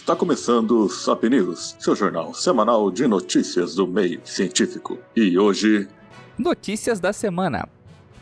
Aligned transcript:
Está 0.00 0.16
começando 0.16 0.86
o 0.86 0.88
Sap 0.88 1.22
News, 1.24 1.76
seu 1.78 1.94
jornal 1.94 2.32
semanal 2.32 2.90
de 2.90 3.06
notícias 3.06 3.74
do 3.74 3.86
meio 3.86 4.18
científico. 4.24 4.98
E 5.14 5.38
hoje. 5.38 5.86
Notícias 6.38 6.98
da 6.98 7.12
semana. 7.12 7.68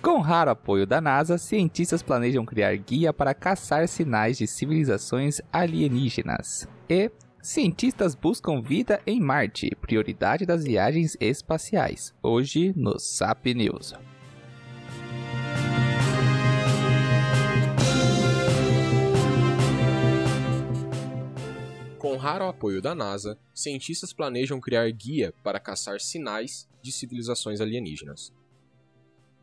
Com 0.03 0.21
raro 0.21 0.51
apoio 0.51 0.85
da 0.85 1.01
NASA, 1.01 1.39
cientistas 1.39 2.03
planejam 2.03 2.45
criar 2.45 2.77
guia 2.77 3.13
para 3.13 3.33
caçar 3.33 3.87
sinais 3.87 4.37
de 4.37 4.47
civilizações 4.47 5.41
alienígenas. 5.53 6.69
E 6.91 7.11
cientistas 7.41 8.17
buscam 8.17 8.61
vida 8.61 9.01
em 9.07 9.21
Marte, 9.21 9.71
prioridade 9.81 10.45
das 10.45 10.65
viagens 10.65 11.17
espaciais. 11.21 12.13
Hoje 12.21 12.75
no 12.77 12.99
SAP 12.99 13.55
News. 13.55 13.95
Com 22.19 22.23
raro 22.23 22.47
apoio 22.47 22.83
da 22.83 22.97
NASA, 22.97 23.39
cientistas 23.55 24.13
planejam 24.13 24.61
criar 24.61 24.91
guia 24.91 25.33
para 25.45 25.61
caçar 25.61 26.01
sinais 26.01 26.69
de 26.83 26.91
civilizações 26.91 27.61
alienígenas. 27.61 28.35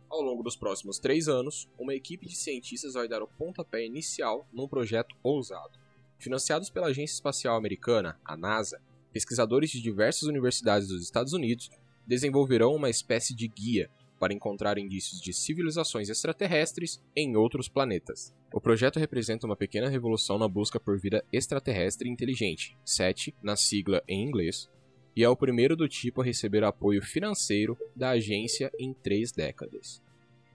Ao 0.10 0.22
longo 0.22 0.44
dos 0.44 0.58
próximos 0.58 1.00
três 1.00 1.30
anos, 1.30 1.70
uma 1.80 1.96
equipe 1.96 2.28
de 2.28 2.36
cientistas 2.36 2.96
vai 2.96 3.08
dar 3.08 3.24
o 3.24 3.30
pontapé 3.30 3.86
inicial 3.86 4.46
num 4.52 4.68
projeto 4.68 5.16
ousado. 5.24 5.80
Financiados 6.20 6.70
pela 6.70 6.88
Agência 6.88 7.14
Espacial 7.14 7.56
Americana, 7.56 8.20
a 8.26 8.36
NASA, 8.36 8.82
pesquisadores 9.14 9.70
de 9.70 9.80
diversas 9.80 10.24
universidades 10.24 10.90
dos 10.90 11.02
Estados 11.02 11.32
Unidos 11.32 11.70
desenvolverão 12.06 12.76
uma 12.76 12.90
espécie 12.90 13.34
de 13.34 13.48
guia 13.48 13.90
para 14.26 14.34
encontrar 14.34 14.80
indícios 14.80 15.22
de 15.22 15.32
civilizações 15.32 16.10
extraterrestres 16.10 17.00
em 17.16 17.36
outros 17.36 17.70
planetas. 17.70 18.34
O 18.52 18.60
projeto 18.60 18.98
representa 18.98 19.46
uma 19.46 19.56
pequena 19.56 19.88
revolução 19.88 20.40
na 20.40 20.48
busca 20.48 20.80
por 20.80 20.98
vida 20.98 21.24
extraterrestre 21.32 22.10
inteligente, 22.10 22.76
SET, 22.84 23.36
na 23.44 23.56
sigla 23.56 24.02
em 24.08 24.24
inglês, 24.24 24.68
e 25.16 25.24
é 25.24 25.30
o 25.30 25.36
primeiro 25.36 25.76
do 25.76 25.88
tipo 25.88 26.24
a 26.24 26.26
receber 26.26 26.64
apoio 26.64 27.04
financeiro 27.04 27.78
da 27.96 28.10
agência 28.10 28.72
em 28.80 28.96
três 28.96 29.32
décadas. 29.32 30.02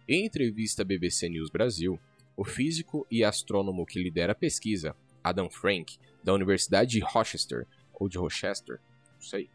Em 0.08 0.26
entrevista 0.26 0.82
à 0.82 0.84
BBC 0.84 1.28
News 1.28 1.48
Brasil, 1.48 1.96
o 2.36 2.44
físico 2.44 3.06
e 3.08 3.22
astrônomo 3.22 3.86
que 3.86 4.02
lidera 4.02 4.32
a 4.32 4.34
pesquisa, 4.34 4.96
Adam 5.22 5.48
Frank, 5.48 5.96
da 6.24 6.34
Universidade 6.34 6.90
de 6.90 6.98
Rochester, 6.98 7.68
ou 7.94 8.08
de 8.08 8.18
Rochester, 8.18 8.80
não 9.14 9.22
sei, 9.22 9.48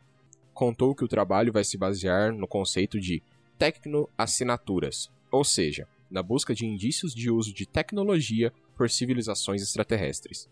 contou 0.54 0.96
que 0.96 1.04
o 1.04 1.10
trabalho 1.10 1.52
vai 1.52 1.66
se 1.66 1.78
basear 1.78 2.32
no 2.32 2.48
conceito 2.48 2.98
de 2.98 3.22
tecnoassinaturas, 3.58 5.10
ou 5.32 5.44
seja, 5.44 5.88
na 6.10 6.22
busca 6.22 6.54
de 6.54 6.66
indícios 6.66 7.14
de 7.14 7.30
uso 7.30 7.54
de 7.54 7.66
tecnologia 7.66 8.54
por 8.76 8.90
civilizações 8.90 9.62
extraterrestres. 9.62 10.50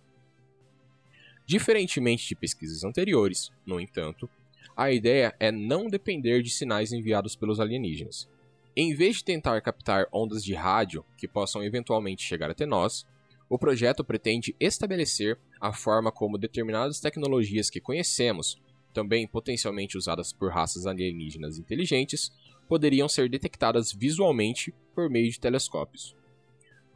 Diferentemente 1.45 2.27
de 2.27 2.35
pesquisas 2.35 2.83
anteriores, 2.83 3.51
no 3.65 3.79
entanto, 3.79 4.29
a 4.75 4.91
ideia 4.91 5.35
é 5.39 5.51
não 5.51 5.87
depender 5.87 6.41
de 6.41 6.49
sinais 6.49 6.91
enviados 6.91 7.35
pelos 7.35 7.59
alienígenas. 7.59 8.29
Em 8.75 8.95
vez 8.95 9.17
de 9.17 9.25
tentar 9.25 9.61
captar 9.61 10.07
ondas 10.11 10.43
de 10.43 10.53
rádio 10.53 11.05
que 11.17 11.27
possam 11.27 11.63
eventualmente 11.63 12.23
chegar 12.23 12.49
até 12.49 12.65
nós, 12.65 13.05
o 13.47 13.59
projeto 13.59 14.03
pretende 14.03 14.55
estabelecer 14.59 15.37
a 15.61 15.71
forma 15.71 16.11
como 16.11 16.39
determinadas 16.39 16.99
tecnologias 16.99 17.69
que 17.69 17.79
conhecemos, 17.79 18.59
também 18.93 19.27
potencialmente 19.27 19.97
usadas 19.97 20.33
por 20.33 20.51
raças 20.51 20.87
alienígenas 20.87 21.59
inteligentes, 21.59 22.31
poderiam 22.73 23.07
ser 23.07 23.29
detectadas 23.29 23.93
visualmente 23.93 24.73
por 24.95 25.07
meio 25.07 25.29
de 25.29 25.39
telescópios. 25.39 26.15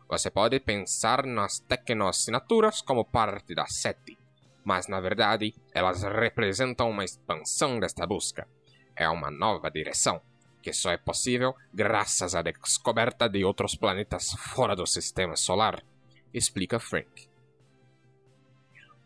Você 0.10 0.32
pode 0.32 0.60
pensar 0.60 1.24
nas 1.24 1.60
tecnoassinaturas 1.60 2.82
como 2.82 3.06
parte 3.06 3.54
da 3.54 3.68
SETI, 3.68 4.18
mas 4.66 4.88
na 4.88 5.00
verdade 5.00 5.54
elas 5.72 6.02
representam 6.02 6.90
uma 6.90 7.06
expansão 7.06 7.80
desta 7.80 8.08
busca. 8.08 8.48
É 8.96 9.08
uma 9.08 9.30
nova 9.30 9.70
direção, 9.70 10.20
que 10.64 10.74
só 10.74 10.90
é 10.90 10.98
possível 10.98 11.54
graças 11.72 12.34
à 12.34 12.42
descoberta 12.42 13.30
de 13.30 13.46
outros 13.46 13.76
planetas 13.76 14.32
fora 14.32 14.76
do 14.76 14.88
sistema 14.88 15.36
solar, 15.36 15.84
explica 16.34 16.80
Frank. 16.80 17.30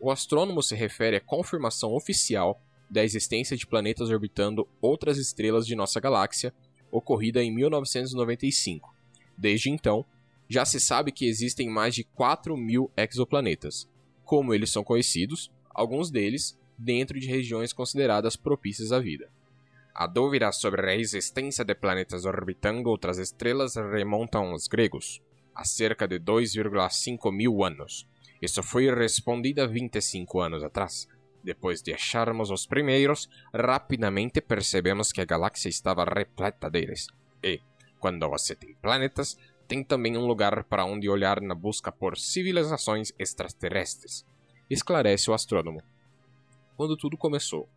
O 0.00 0.10
astrônomo 0.10 0.62
se 0.62 0.74
refere 0.74 1.16
à 1.16 1.20
confirmação 1.20 1.92
oficial 1.92 2.58
da 2.92 3.02
existência 3.02 3.56
de 3.56 3.66
planetas 3.66 4.10
orbitando 4.10 4.68
outras 4.78 5.16
estrelas 5.16 5.66
de 5.66 5.74
nossa 5.74 5.98
galáxia, 5.98 6.52
ocorrida 6.90 7.42
em 7.42 7.50
1995. 7.50 8.94
Desde 9.36 9.70
então, 9.70 10.04
já 10.46 10.66
se 10.66 10.78
sabe 10.78 11.10
que 11.10 11.24
existem 11.24 11.70
mais 11.70 11.94
de 11.94 12.04
4 12.04 12.54
mil 12.54 12.90
exoplanetas. 12.94 13.88
Como 14.26 14.52
eles 14.52 14.70
são 14.70 14.84
conhecidos, 14.84 15.50
alguns 15.70 16.10
deles 16.10 16.58
dentro 16.76 17.18
de 17.18 17.26
regiões 17.26 17.72
consideradas 17.72 18.36
propícias 18.36 18.92
à 18.92 18.98
vida. 18.98 19.30
A 19.94 20.06
dúvida 20.06 20.52
sobre 20.52 20.90
a 20.90 20.94
existência 20.94 21.64
de 21.64 21.74
planetas 21.74 22.26
orbitando 22.26 22.90
outras 22.90 23.16
estrelas 23.16 23.74
remonta 23.74 24.36
aos 24.36 24.68
gregos, 24.68 25.22
há 25.54 25.64
cerca 25.64 26.06
de 26.06 26.20
2,5 26.20 27.32
mil 27.32 27.64
anos. 27.64 28.06
Isso 28.42 28.62
foi 28.62 28.94
respondido 28.94 29.66
25 29.66 30.40
anos 30.40 30.62
atrás, 30.62 31.08
depois 31.42 31.82
de 31.82 31.92
acharmos 31.92 32.50
os 32.50 32.66
primeiros, 32.66 33.28
rapidamente 33.54 34.40
percebemos 34.40 35.12
que 35.12 35.20
a 35.20 35.24
galáxia 35.24 35.68
estava 35.68 36.04
repleta 36.04 36.70
deles. 36.70 37.06
E, 37.42 37.60
quando 37.98 38.28
você 38.28 38.54
tem 38.54 38.74
planetas, 38.74 39.36
tem 39.66 39.82
também 39.82 40.16
um 40.16 40.26
lugar 40.26 40.64
para 40.64 40.84
onde 40.84 41.08
olhar 41.08 41.40
na 41.40 41.54
busca 41.54 41.90
por 41.90 42.18
civilizações 42.18 43.12
extraterrestres. 43.18 44.24
Esclarece 44.68 45.30
o 45.30 45.34
astrônomo. 45.34 45.82
Quando 46.76 46.96
tudo 46.96 47.16
começou, 47.16 47.68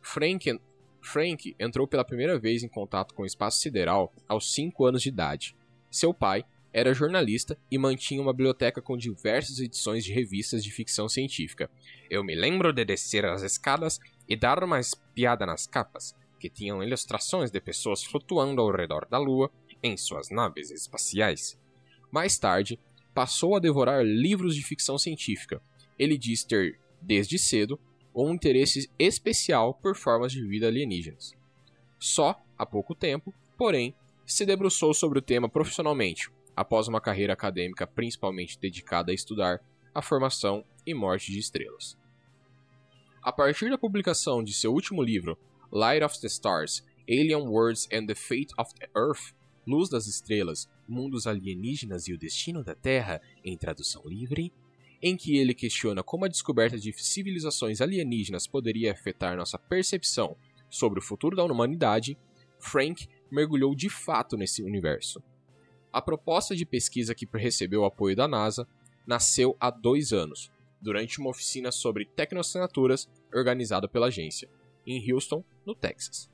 Frank, 0.00 0.60
Frank 1.00 1.54
entrou 1.58 1.86
pela 1.86 2.04
primeira 2.04 2.38
vez 2.38 2.62
em 2.62 2.68
contato 2.68 3.14
com 3.14 3.22
o 3.22 3.26
espaço 3.26 3.60
sideral 3.60 4.12
aos 4.28 4.52
5 4.54 4.84
anos 4.84 5.02
de 5.02 5.08
idade. 5.08 5.56
Seu 5.90 6.12
pai 6.12 6.44
era 6.72 6.94
jornalista 6.94 7.58
e 7.70 7.76
mantinha 7.76 8.22
uma 8.22 8.32
biblioteca 8.32 8.80
com 8.80 8.96
diversas 8.96 9.58
edições 9.58 10.04
de 10.04 10.12
revistas 10.12 10.64
de 10.64 10.70
ficção 10.70 11.08
científica. 11.08 11.70
Eu 12.08 12.24
me 12.24 12.34
lembro 12.34 12.72
de 12.72 12.84
descer 12.84 13.24
as 13.26 13.42
escadas 13.42 14.00
e 14.28 14.34
dar 14.34 14.62
uma 14.64 14.80
espiada 14.80 15.44
nas 15.44 15.66
capas, 15.66 16.14
que 16.40 16.48
tinham 16.48 16.82
ilustrações 16.82 17.50
de 17.50 17.60
pessoas 17.60 18.02
flutuando 18.02 18.62
ao 18.62 18.72
redor 18.72 19.06
da 19.08 19.18
Lua 19.18 19.50
em 19.82 19.96
suas 19.96 20.30
naves 20.30 20.70
espaciais. 20.70 21.58
Mais 22.10 22.38
tarde, 22.38 22.78
passou 23.14 23.56
a 23.56 23.60
devorar 23.60 24.04
livros 24.04 24.54
de 24.54 24.62
ficção 24.62 24.96
científica. 24.96 25.60
Ele 25.98 26.16
diz 26.16 26.42
ter, 26.42 26.78
desde 27.00 27.38
cedo, 27.38 27.78
um 28.14 28.32
interesse 28.32 28.90
especial 28.98 29.74
por 29.74 29.96
formas 29.96 30.32
de 30.32 30.46
vida 30.46 30.68
alienígenas. 30.68 31.34
Só 31.98 32.40
há 32.58 32.64
pouco 32.64 32.94
tempo, 32.94 33.34
porém, 33.56 33.94
se 34.24 34.46
debruçou 34.46 34.94
sobre 34.94 35.18
o 35.18 35.22
tema 35.22 35.48
profissionalmente, 35.48 36.30
após 36.56 36.88
uma 36.88 37.00
carreira 37.00 37.32
acadêmica 37.32 37.86
principalmente 37.86 38.58
dedicada 38.58 39.10
a 39.10 39.14
estudar 39.14 39.60
a 39.94 40.02
formação 40.02 40.64
e 40.86 40.94
morte 40.94 41.32
de 41.32 41.38
estrelas. 41.38 41.96
A 43.22 43.32
partir 43.32 43.70
da 43.70 43.78
publicação 43.78 44.42
de 44.42 44.52
seu 44.52 44.72
último 44.72 45.02
livro, 45.02 45.38
Light 45.70 46.04
of 46.04 46.20
the 46.20 46.26
Stars, 46.26 46.84
Alien 47.08 47.46
Worlds 47.48 47.88
and 47.92 48.06
the 48.06 48.14
Fate 48.14 48.48
of 48.58 48.74
the 48.74 48.88
Earth, 48.96 49.34
Luz 49.66 49.88
das 49.88 50.06
Estrelas, 50.06 50.68
Mundos 50.88 51.26
Alienígenas 51.26 52.08
e 52.08 52.12
o 52.12 52.18
Destino 52.18 52.64
da 52.64 52.74
Terra, 52.74 53.20
em 53.44 53.56
tradução 53.56 54.02
livre, 54.04 54.52
em 55.00 55.16
que 55.16 55.36
ele 55.36 55.54
questiona 55.54 56.02
como 56.02 56.24
a 56.24 56.28
descoberta 56.28 56.78
de 56.78 56.92
civilizações 56.92 57.80
alienígenas 57.80 58.46
poderia 58.46 58.92
afetar 58.92 59.36
nossa 59.36 59.58
percepção 59.58 60.36
sobre 60.70 60.98
o 60.98 61.02
futuro 61.02 61.36
da 61.36 61.44
humanidade, 61.44 62.16
Frank 62.58 63.08
mergulhou 63.30 63.74
de 63.74 63.88
fato 63.88 64.36
nesse 64.36 64.62
universo. 64.62 65.22
A 65.92 66.00
proposta 66.00 66.56
de 66.56 66.64
pesquisa 66.64 67.14
que 67.14 67.28
recebeu 67.34 67.82
o 67.82 67.84
apoio 67.84 68.16
da 68.16 68.26
NASA 68.26 68.66
nasceu 69.06 69.56
há 69.60 69.70
dois 69.70 70.12
anos, 70.12 70.50
durante 70.80 71.18
uma 71.18 71.30
oficina 71.30 71.70
sobre 71.70 72.06
tecnoassinaturas 72.06 73.08
organizada 73.32 73.86
pela 73.86 74.06
agência, 74.06 74.48
em 74.86 75.12
Houston, 75.12 75.44
no 75.66 75.74
Texas. 75.74 76.30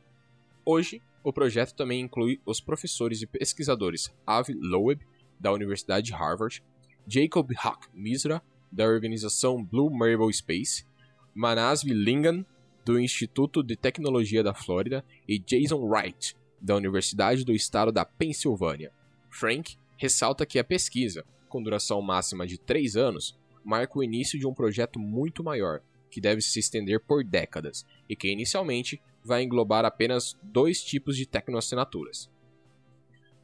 Hoje, 0.64 1.02
o 1.24 1.32
projeto 1.32 1.74
também 1.74 2.00
inclui 2.00 2.40
os 2.46 2.60
professores 2.60 3.20
e 3.20 3.26
pesquisadores 3.26 4.10
Avi 4.26 4.54
Loeb, 4.54 5.00
da 5.40 5.52
Universidade 5.52 6.06
de 6.06 6.12
Harvard, 6.12 6.62
Jacob 7.06 7.50
Huck 7.50 7.88
Misra, 7.92 8.42
da 8.70 8.84
organização 8.84 9.64
Blue 9.64 9.90
Marble 9.90 10.32
Space, 10.32 10.86
Manasvi 11.34 11.92
Lingan, 11.92 12.44
do 12.84 12.98
Instituto 12.98 13.62
de 13.62 13.76
Tecnologia 13.76 14.42
da 14.42 14.54
Flórida, 14.54 15.04
e 15.26 15.38
Jason 15.38 15.80
Wright, 15.84 16.36
da 16.60 16.76
Universidade 16.76 17.44
do 17.44 17.52
Estado 17.52 17.92
da 17.92 18.04
Pensilvânia. 18.04 18.92
Frank 19.30 19.76
ressalta 19.96 20.46
que 20.46 20.58
a 20.58 20.64
pesquisa, 20.64 21.24
com 21.48 21.62
duração 21.62 22.00
máxima 22.00 22.46
de 22.46 22.58
três 22.58 22.96
anos, 22.96 23.38
marca 23.64 23.98
o 23.98 24.02
início 24.02 24.38
de 24.38 24.46
um 24.46 24.54
projeto 24.54 24.98
muito 24.98 25.42
maior, 25.42 25.82
que 26.10 26.20
deve 26.20 26.40
se 26.40 26.58
estender 26.58 27.00
por 27.00 27.22
décadas, 27.24 27.84
e 28.08 28.16
que 28.16 28.30
inicialmente 28.30 29.00
vai 29.24 29.42
englobar 29.42 29.84
apenas 29.84 30.36
dois 30.42 30.82
tipos 30.82 31.16
de 31.16 31.26
tecnoassinaturas. 31.26 32.30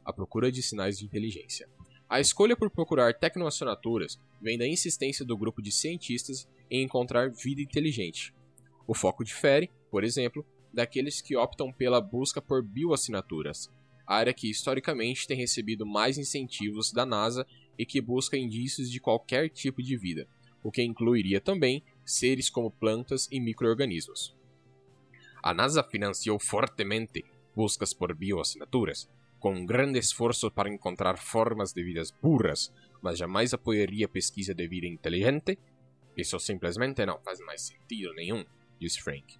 A 0.03 0.11
procura 0.11 0.51
de 0.51 0.63
sinais 0.63 0.97
de 0.97 1.05
inteligência. 1.05 1.69
A 2.07 2.19
escolha 2.19 2.55
por 2.55 2.69
procurar 2.69 3.13
tecnoassinaturas 3.13 4.19
vem 4.41 4.57
da 4.57 4.67
insistência 4.67 5.25
do 5.25 5.37
grupo 5.37 5.61
de 5.61 5.71
cientistas 5.71 6.47
em 6.69 6.83
encontrar 6.83 7.31
vida 7.31 7.61
inteligente. 7.61 8.33
O 8.87 8.93
foco 8.93 9.23
difere, 9.23 9.69
por 9.89 10.03
exemplo, 10.03 10.45
daqueles 10.73 11.21
que 11.21 11.35
optam 11.35 11.71
pela 11.71 11.99
busca 12.01 12.41
por 12.41 12.63
bioassinaturas, 12.63 13.71
área 14.05 14.33
que 14.33 14.49
historicamente 14.49 15.27
tem 15.27 15.37
recebido 15.37 15.85
mais 15.85 16.17
incentivos 16.17 16.91
da 16.91 17.05
NASA 17.05 17.45
e 17.77 17.85
que 17.85 18.01
busca 18.01 18.37
indícios 18.37 18.89
de 18.89 18.99
qualquer 18.99 19.49
tipo 19.49 19.81
de 19.81 19.97
vida, 19.97 20.27
o 20.63 20.71
que 20.71 20.83
incluiria 20.83 21.41
também 21.41 21.83
seres 22.05 22.49
como 22.49 22.71
plantas 22.71 23.27
e 23.31 23.39
microorganismos. 23.39 24.35
A 25.41 25.53
NASA 25.53 25.83
financiou 25.83 26.39
fortemente 26.39 27.23
buscas 27.55 27.93
por 27.93 28.13
bioassinaturas, 28.13 29.09
com 29.39 29.53
um 29.53 29.65
grande 29.65 29.99
esforço 29.99 30.49
para 30.49 30.73
encontrar 30.73 31.17
formas 31.17 31.71
de 31.71 31.83
vidas 31.83 32.11
burras, 32.11 32.73
mas 33.01 33.17
jamais 33.17 33.53
apoiaria 33.53 34.07
pesquisa 34.07 34.55
de 34.55 34.67
vida 34.67 34.87
inteligente? 34.87 35.59
Isso 36.17 36.39
simplesmente 36.39 37.05
não 37.05 37.19
faz 37.19 37.39
mais 37.41 37.61
sentido 37.61 38.13
nenhum, 38.13 38.43
disse 38.79 39.01
Frank. 39.01 39.37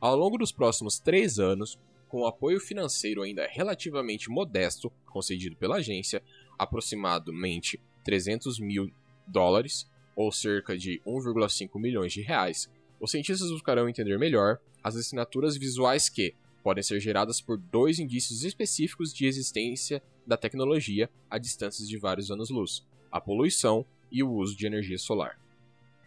Ao 0.00 0.14
longo 0.14 0.38
dos 0.38 0.52
próximos 0.52 1.00
três 1.00 1.40
anos, 1.40 1.76
com 2.08 2.22
o 2.22 2.26
apoio 2.26 2.58
financeiro 2.58 3.22
ainda 3.22 3.46
relativamente 3.46 4.30
modesto 4.30 4.90
concedido 5.06 5.56
pela 5.56 5.76
agência, 5.76 6.22
aproximadamente 6.58 7.80
300 8.04 8.58
mil 8.58 8.90
dólares, 9.26 9.88
ou 10.16 10.32
cerca 10.32 10.76
de 10.76 11.00
1,5 11.06 11.78
milhões 11.78 12.12
de 12.12 12.22
reais, 12.22 12.68
os 13.00 13.12
cientistas 13.12 13.50
buscarão 13.50 13.88
entender 13.88 14.18
melhor 14.18 14.58
as 14.82 14.96
assinaturas 14.96 15.56
visuais 15.56 16.08
que 16.08 16.34
podem 16.62 16.82
ser 16.82 16.98
geradas 16.98 17.40
por 17.40 17.56
dois 17.56 18.00
indícios 18.00 18.42
específicos 18.42 19.14
de 19.14 19.26
existência 19.26 20.02
da 20.26 20.36
tecnologia 20.36 21.08
a 21.30 21.38
distâncias 21.38 21.88
de 21.88 21.96
vários 21.96 22.30
anos-luz: 22.30 22.84
a 23.12 23.20
poluição 23.20 23.86
e 24.10 24.22
o 24.22 24.30
uso 24.32 24.56
de 24.56 24.66
energia 24.66 24.98
solar. 24.98 25.38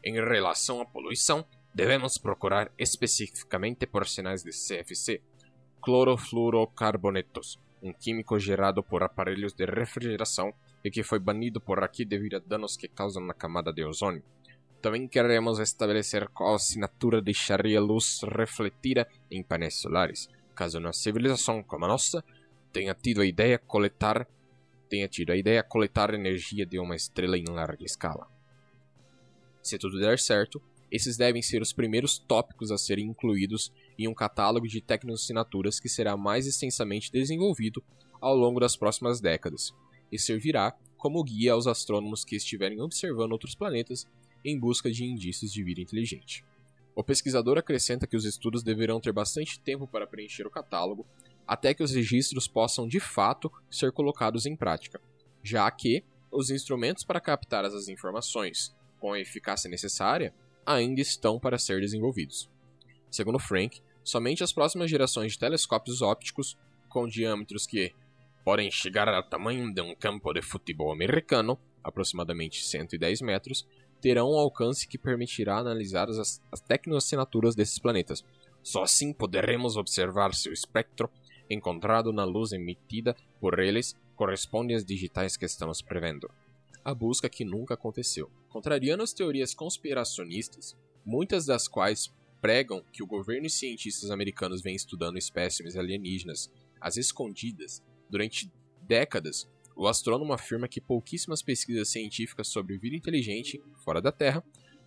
Em 0.04 0.14
relação 0.16 0.82
à 0.82 0.86
poluição, 0.86 1.46
devemos 1.74 2.18
procurar 2.18 2.72
especificamente 2.78 3.86
por 3.86 4.08
sinais 4.08 4.44
de 4.44 4.52
CFC, 4.52 5.22
clorofluorocarbonetos, 5.82 7.60
um 7.82 7.92
químico 7.92 8.38
gerado 8.40 8.84
por 8.84 9.04
aparelhos 9.04 9.54
de 9.54 9.66
refrigeração 9.66 10.54
e 10.84 10.92
que 10.92 11.04
foi 11.04 11.20
banido 11.20 11.60
por 11.60 11.84
aqui 11.84 12.06
devido 12.06 12.36
a 12.36 12.40
danos 12.40 12.78
que 12.78 12.88
causam 12.88 13.24
na 13.24 13.34
camada 13.34 13.74
de 13.74 13.84
ozônio. 13.84 14.24
Também 14.82 15.08
queremos 15.08 15.60
estabelecer 15.60 16.28
qual 16.30 16.56
assinatura 16.56 17.22
deixaria 17.22 17.80
luz 17.80 18.22
refletida 18.24 19.08
em 19.30 19.44
painéis 19.44 19.76
solares, 19.76 20.30
caso 20.56 20.80
uma 20.80 20.94
civilização 20.94 21.62
como 21.64 21.86
a 21.86 21.88
nossa 21.88 22.24
tenha 22.72 22.94
tido 22.94 23.22
a 23.22 23.26
ideia 23.26 23.60
coletar 23.60 24.28
tenha 24.92 25.08
tido 25.08 25.32
a 25.32 25.38
ideia 25.38 25.64
coletar 25.64 26.14
energia 26.14 26.66
de 26.66 26.78
uma 26.78 26.98
estrela 26.98 27.38
em 27.38 27.46
larga 27.48 27.86
escala. 27.86 28.28
Se 29.64 29.78
tudo 29.78 29.98
der 29.98 30.20
certo, 30.20 30.62
esses 30.92 31.16
devem 31.16 31.42
ser 31.42 31.62
os 31.62 31.72
primeiros 31.72 32.20
tópicos 32.20 32.70
a 32.70 32.78
serem 32.78 33.08
incluídos 33.08 33.72
em 33.98 34.08
um 34.08 34.14
catálogo 34.14 34.68
de 34.68 34.82
tecnoassinaturas 34.82 35.80
que 35.80 35.88
será 35.88 36.18
mais 36.18 36.46
extensamente 36.46 37.12
desenvolvido 37.12 37.82
ao 38.20 38.36
longo 38.36 38.60
das 38.60 38.76
próximas 38.76 39.22
décadas 39.22 39.74
e 40.12 40.20
servirá 40.20 40.76
como 40.98 41.24
guia 41.24 41.54
aos 41.54 41.66
astrônomos 41.66 42.26
que 42.26 42.36
estiverem 42.36 42.82
observando 42.82 43.32
outros 43.32 43.56
planetas 43.56 44.06
em 44.44 44.60
busca 44.60 44.92
de 44.92 45.06
indícios 45.06 45.54
de 45.54 45.64
vida 45.64 45.82
inteligente. 45.82 46.44
O 46.94 47.04
pesquisador 47.04 47.58
acrescenta 47.58 48.06
que 48.06 48.18
os 48.18 48.26
estudos 48.26 48.62
deverão 48.62 49.00
ter 49.00 49.14
bastante 49.14 49.60
tempo 49.60 49.88
para 49.88 50.06
preencher 50.06 50.46
o 50.46 50.52
catálogo 50.52 51.06
até 51.48 51.74
que 51.74 51.82
os 51.82 51.92
registros 51.92 52.48
possam 52.48 52.88
de 52.88 53.00
fato 53.00 53.52
ser 53.70 53.92
colocados 53.92 54.46
em 54.46 54.56
prática, 54.56 55.02
já 55.42 55.70
que 55.72 56.04
os 56.30 56.50
instrumentos 56.50 57.04
para 57.04 57.22
captar 57.22 57.66
as 57.66 57.88
informações 57.88 58.76
com 59.00 59.14
a 59.14 59.20
eficácia 59.20 59.70
necessária 59.70 60.34
ainda 60.66 61.02
estão 61.02 61.40
para 61.40 61.58
ser 61.58 61.82
desenvolvidos. 61.82 62.50
Segundo 63.10 63.40
Frank, 63.40 63.82
somente 64.04 64.44
as 64.44 64.54
próximas 64.54 64.90
gerações 64.90 65.34
de 65.34 65.40
telescópios 65.40 66.02
ópticos 66.02 66.58
com 66.90 67.08
diâmetros 67.08 67.66
que 67.66 67.94
podem 68.44 68.70
chegar 68.72 69.08
ao 69.08 69.24
tamanho 69.24 69.74
de 69.74 69.82
um 69.82 69.96
campo 69.96 70.34
de 70.34 70.42
futebol 70.42 70.92
americano, 70.92 71.60
aproximadamente 71.84 72.64
110 72.66 73.22
metros, 73.22 73.68
terão 74.02 74.32
um 74.32 74.38
alcance 74.38 74.88
que 74.88 74.98
permitirá 74.98 75.58
analisar 75.58 76.10
as, 76.10 76.42
as 76.52 76.60
tecnoassinaturas 76.60 77.56
desses 77.56 77.78
planetas. 77.78 78.24
Só 78.64 78.84
assim 78.84 79.14
poderemos 79.14 79.78
observar 79.78 80.34
se 80.34 80.50
o 80.50 80.54
espectro 80.54 81.10
encontrado 81.50 82.12
na 82.12 82.24
luz 82.24 82.52
emitida 82.52 83.16
por 83.40 83.60
eles 83.60 83.96
corresponde 84.16 84.74
às 84.74 84.86
digitais 84.86 85.36
que 85.36 85.46
estamos 85.46 85.82
prevendo. 85.82 86.30
A 86.84 86.94
busca 86.94 87.30
que 87.30 87.46
nunca 87.46 87.74
aconteceu. 87.74 88.30
Contrariando 88.52 89.02
as 89.02 89.14
teorias 89.14 89.54
conspiracionistas, 89.54 90.78
muitas 91.06 91.46
das 91.46 91.70
quais 91.70 92.14
pregam 92.42 92.84
que 92.92 93.02
o 93.02 93.08
governo 93.08 93.48
e 93.48 93.50
cientistas 93.50 94.12
americanos 94.12 94.62
vêm 94.62 94.76
estudando 94.76 95.18
espécimes 95.18 95.78
alienígenas 95.78 96.52
às 96.80 96.98
escondidas 96.98 97.82
durante 98.10 98.52
décadas, 98.82 99.50
o 99.74 99.88
astrônomo 99.88 100.34
afirma 100.34 100.68
que 100.68 100.82
pouquíssimas 100.82 101.42
pesquisas 101.42 101.88
científicas 101.88 102.50
sobre 102.50 102.78
vida 102.78 102.96
inteligente 102.96 103.64
fora 103.86 104.02
da 104.02 104.12
Terra 104.12 104.44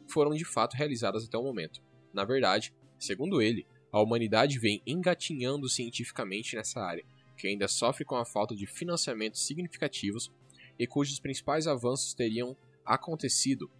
foram 0.06 0.34
de 0.34 0.44
fato 0.44 0.74
realizadas 0.74 1.24
até 1.24 1.38
o 1.38 1.42
momento. 1.42 1.80
Na 2.12 2.24
verdade, 2.24 2.74
segundo 2.98 3.40
ele, 3.40 3.66
a 3.90 3.98
humanidade 3.98 4.58
vem 4.58 4.82
engatinhando 4.86 5.70
cientificamente 5.70 6.54
nessa 6.54 6.82
área, 6.82 7.04
que 7.38 7.48
ainda 7.48 7.66
sofre 7.66 8.04
com 8.04 8.16
a 8.16 8.26
falta 8.26 8.54
de 8.54 8.66
financiamentos 8.66 9.46
significativos 9.46 10.30
e 10.78 10.86
cujos 10.86 11.18
principais 11.18 11.66
avanços 11.66 12.12
teriam 12.12 12.54
acontecido 12.84 13.70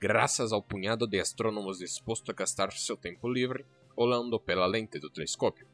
graças 0.00 0.52
ao 0.52 0.62
punhado 0.62 1.06
de 1.06 1.18
astrônomos 1.18 1.78
disposto 1.78 2.30
a 2.30 2.34
gastar 2.34 2.72
seu 2.72 2.96
tempo 2.96 3.26
livre 3.26 3.64
olhando 3.96 4.38
pela 4.38 4.66
lente 4.66 4.98
do 4.98 5.08
telescópio. 5.08 5.66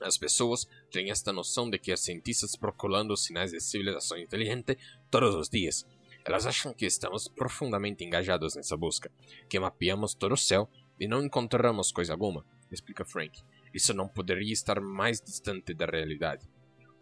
As 0.00 0.16
pessoas 0.16 0.66
têm 0.90 1.10
esta 1.10 1.30
noção 1.32 1.68
de 1.68 1.78
que 1.78 1.92
os 1.92 2.00
cientistas 2.00 2.56
procurando 2.56 3.16
sinais 3.16 3.50
de 3.50 3.60
civilização 3.60 4.16
inteligente 4.16 4.78
todos 5.10 5.34
os 5.34 5.48
dias. 5.50 5.84
Elas 6.24 6.46
acham 6.46 6.72
que 6.72 6.86
estamos 6.86 7.28
profundamente 7.28 8.02
engajados 8.02 8.54
nessa 8.54 8.76
busca, 8.76 9.10
que 9.48 9.60
mapeamos 9.60 10.14
todo 10.14 10.32
o 10.32 10.38
céu 10.38 10.68
e 10.98 11.06
não 11.06 11.22
encontramos 11.22 11.92
coisa 11.92 12.14
alguma, 12.14 12.44
explica 12.72 13.04
Frank. 13.04 13.42
Isso 13.74 13.92
não 13.92 14.08
poderia 14.08 14.52
estar 14.52 14.80
mais 14.80 15.20
distante 15.20 15.74
da 15.74 15.84
realidade. 15.84 16.48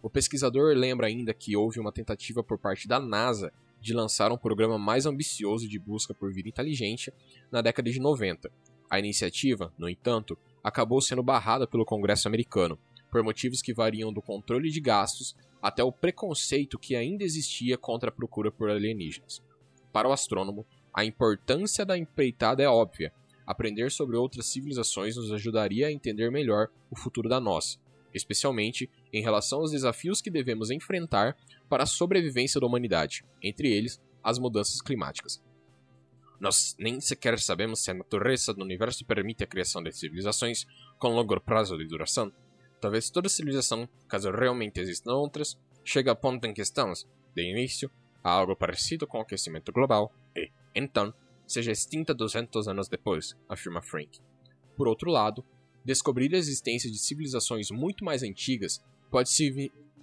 O 0.03 0.11
pesquisador 0.11 0.77
lembra 0.77 1.07
ainda 1.07 1.33
que 1.33 1.57
houve 1.57 1.79
uma 1.81 1.93
tentativa 1.93 2.43
por 2.43 2.59
parte 2.59 2.87
da 2.89 3.01
NASA 3.01 3.53
de 3.81 3.93
lançar 3.95 4.33
um 4.33 4.39
programa 4.39 4.79
mais 4.79 5.07
ambicioso 5.07 5.69
de 5.69 5.79
busca 5.79 6.13
por 6.13 6.33
vida 6.33 6.49
inteligente 6.49 7.13
na 7.51 7.61
década 7.61 7.91
de 7.91 8.01
90. 8.01 8.51
A 8.91 8.99
iniciativa, 8.99 9.73
no 9.79 9.89
entanto, 9.89 10.37
acabou 10.63 11.01
sendo 11.01 11.23
barrada 11.23 11.67
pelo 11.67 11.85
Congresso 11.85 12.27
americano, 12.27 12.79
por 13.11 13.23
motivos 13.23 13.63
que 13.63 13.75
variam 13.75 14.13
do 14.13 14.23
controle 14.23 14.71
de 14.71 14.81
gastos 14.81 15.37
até 15.63 15.83
o 15.83 15.93
preconceito 15.93 16.79
que 16.79 16.95
ainda 16.95 17.25
existia 17.25 17.77
contra 17.77 18.11
a 18.11 18.13
procura 18.13 18.51
por 18.51 18.71
alienígenas. 18.71 19.43
Para 19.93 20.09
o 20.09 20.13
astrônomo, 20.13 20.67
a 20.95 21.05
importância 21.05 21.85
da 21.85 21.97
empreitada 21.97 22.63
é 22.63 22.69
óbvia. 22.69 23.13
Aprender 23.47 23.91
sobre 23.91 24.17
outras 24.17 24.47
civilizações 24.47 25.17
nos 25.17 25.33
ajudaria 25.33 25.87
a 25.87 25.93
entender 25.93 26.31
melhor 26.31 26.69
o 26.91 26.97
futuro 26.97 27.29
da 27.29 27.41
nossa, 27.41 27.79
especialmente 28.13 28.91
em 29.13 29.23
relação 29.23 29.61
aos 29.61 29.71
desafios 29.71 30.21
que 30.21 30.31
devemos 30.31 30.71
enfrentar 30.71 31.37
para 31.69 31.83
a 31.83 31.87
sobrevivência 31.87 32.61
da 32.61 32.67
humanidade, 32.67 33.25
entre 33.43 33.73
eles 33.73 34.01
as 34.23 34.39
mudanças 34.39 34.81
climáticas. 34.81 35.43
Nós 36.41 36.77
nem 36.79 37.01
sequer 37.01 37.39
sabemos 37.39 37.83
se 37.83 37.91
a 37.91 37.95
natureza 37.95 38.55
do 38.55 38.63
universo 38.63 39.05
permite 39.05 39.43
a 39.43 39.47
criação 39.47 39.83
de 39.83 39.93
civilizações 39.93 40.67
com 40.99 41.09
longo 41.09 41.41
prazo 41.41 41.77
de 41.77 41.87
duração. 41.87 42.33
Talvez 42.81 43.11
toda 43.11 43.29
civilização, 43.29 43.89
caso 44.09 44.31
realmente 44.31 44.81
existam 44.81 45.15
outras, 45.15 45.59
chegue 45.85 46.09
ao 46.09 46.17
ponto 46.17 46.47
em 46.47 46.55
que 46.55 46.63
estamos, 46.63 47.07
de 47.35 47.43
início, 47.43 47.91
a 48.23 48.31
algo 48.31 48.55
parecido 48.55 49.07
com 49.07 49.19
o 49.19 49.23
aquecimento 49.23 49.73
global 49.73 50.13
e, 50.37 50.51
então, 50.75 51.13
seja 51.47 51.73
extinta 51.73 52.15
200 52.15 52.69
anos 52.69 52.89
depois, 52.89 53.37
afirma 53.49 53.83
Frank. 53.83 54.21
Por 54.77 54.87
outro 54.87 55.11
lado, 55.11 55.45
descobrir 55.85 56.33
a 56.35 56.39
existência 56.39 56.91
de 56.91 56.99
civilizações 56.99 57.71
muito 57.71 58.05
mais 58.05 58.23
antigas 58.23 58.81
pode, 59.11 59.31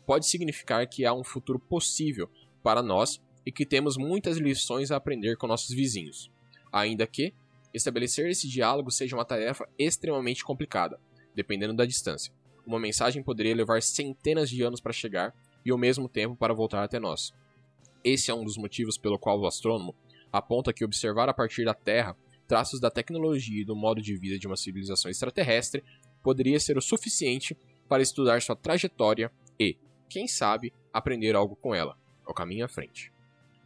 pode 0.06 0.28
significar 0.28 0.88
que 0.88 1.06
há 1.06 1.14
um 1.14 1.24
futuro 1.24 1.60
possível 1.60 2.30
para 2.64 2.82
nós 2.82 3.22
e 3.46 3.52
que 3.52 3.66
temos 3.66 3.98
muitas 3.98 4.38
lições 4.38 4.92
a 4.92 4.96
aprender 4.96 5.38
com 5.38 5.48
nossos 5.48 5.74
vizinhos. 5.74 6.32
Ainda 6.72 7.06
que 7.06 7.34
estabelecer 7.74 8.30
esse 8.30 8.48
diálogo 8.48 8.92
seja 8.92 9.16
uma 9.16 9.26
tarefa 9.26 9.68
extremamente 9.78 10.44
complicada, 10.44 11.00
dependendo 11.36 11.74
da 11.74 11.86
distância. 11.86 12.34
Uma 12.66 12.80
mensagem 12.80 13.22
poderia 13.22 13.56
levar 13.56 13.82
centenas 13.82 14.50
de 14.50 14.64
anos 14.64 14.82
para 14.82 14.94
chegar 14.94 15.34
e 15.64 15.72
ao 15.72 15.78
mesmo 15.78 16.10
tempo 16.10 16.36
para 16.36 16.54
voltar 16.54 16.84
até 16.84 17.00
nós. 17.00 17.34
Esse 18.04 18.32
é 18.32 18.34
um 18.34 18.44
dos 18.44 18.58
motivos 18.58 18.98
pelo 18.98 19.20
qual 19.20 19.40
o 19.40 19.48
astrônomo 19.48 19.96
aponta 20.32 20.74
que 20.74 20.86
observar 20.86 21.30
a 21.30 21.34
partir 21.34 21.66
da 21.66 21.74
Terra 21.74 22.16
traços 22.48 22.80
da 22.80 22.92
tecnologia 22.92 23.62
e 23.62 23.66
do 23.66 23.76
modo 23.76 24.02
de 24.02 24.16
vida 24.16 24.38
de 24.38 24.48
uma 24.48 24.56
civilização 24.56 25.10
extraterrestre 25.10 25.84
poderia 26.22 26.60
ser 26.60 26.78
o 26.78 26.82
suficiente 26.82 27.58
para 27.88 28.04
estudar 28.04 28.42
sua 28.42 28.56
trajetória 28.56 29.32
quem 30.10 30.28
sabe, 30.28 30.74
aprender 30.94 31.36
algo 31.36 31.56
com 31.56 31.74
ela, 31.74 31.98
ao 32.26 32.34
caminho 32.34 32.66
à 32.66 32.68
frente. 32.68 33.12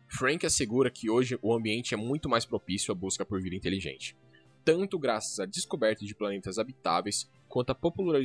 Frank 0.08 0.46
assegura 0.46 0.90
que 0.90 1.10
hoje 1.10 1.38
o 1.42 1.54
ambiente 1.54 1.94
é 1.94 1.98
muito 1.98 2.28
mais 2.28 2.46
propício 2.46 2.92
à 2.92 2.96
busca 2.96 3.26
por 3.26 3.42
vida 3.42 3.56
inteligente. 3.56 4.18
tanto 4.66 5.00
graças 5.00 5.40
à 5.40 5.46
descoberta 5.46 6.06
de 6.06 6.14
planetas 6.14 6.60
habitáveis 6.60 7.30
quanto 7.48 7.72
à, 7.72 7.76
popular... 7.76 8.22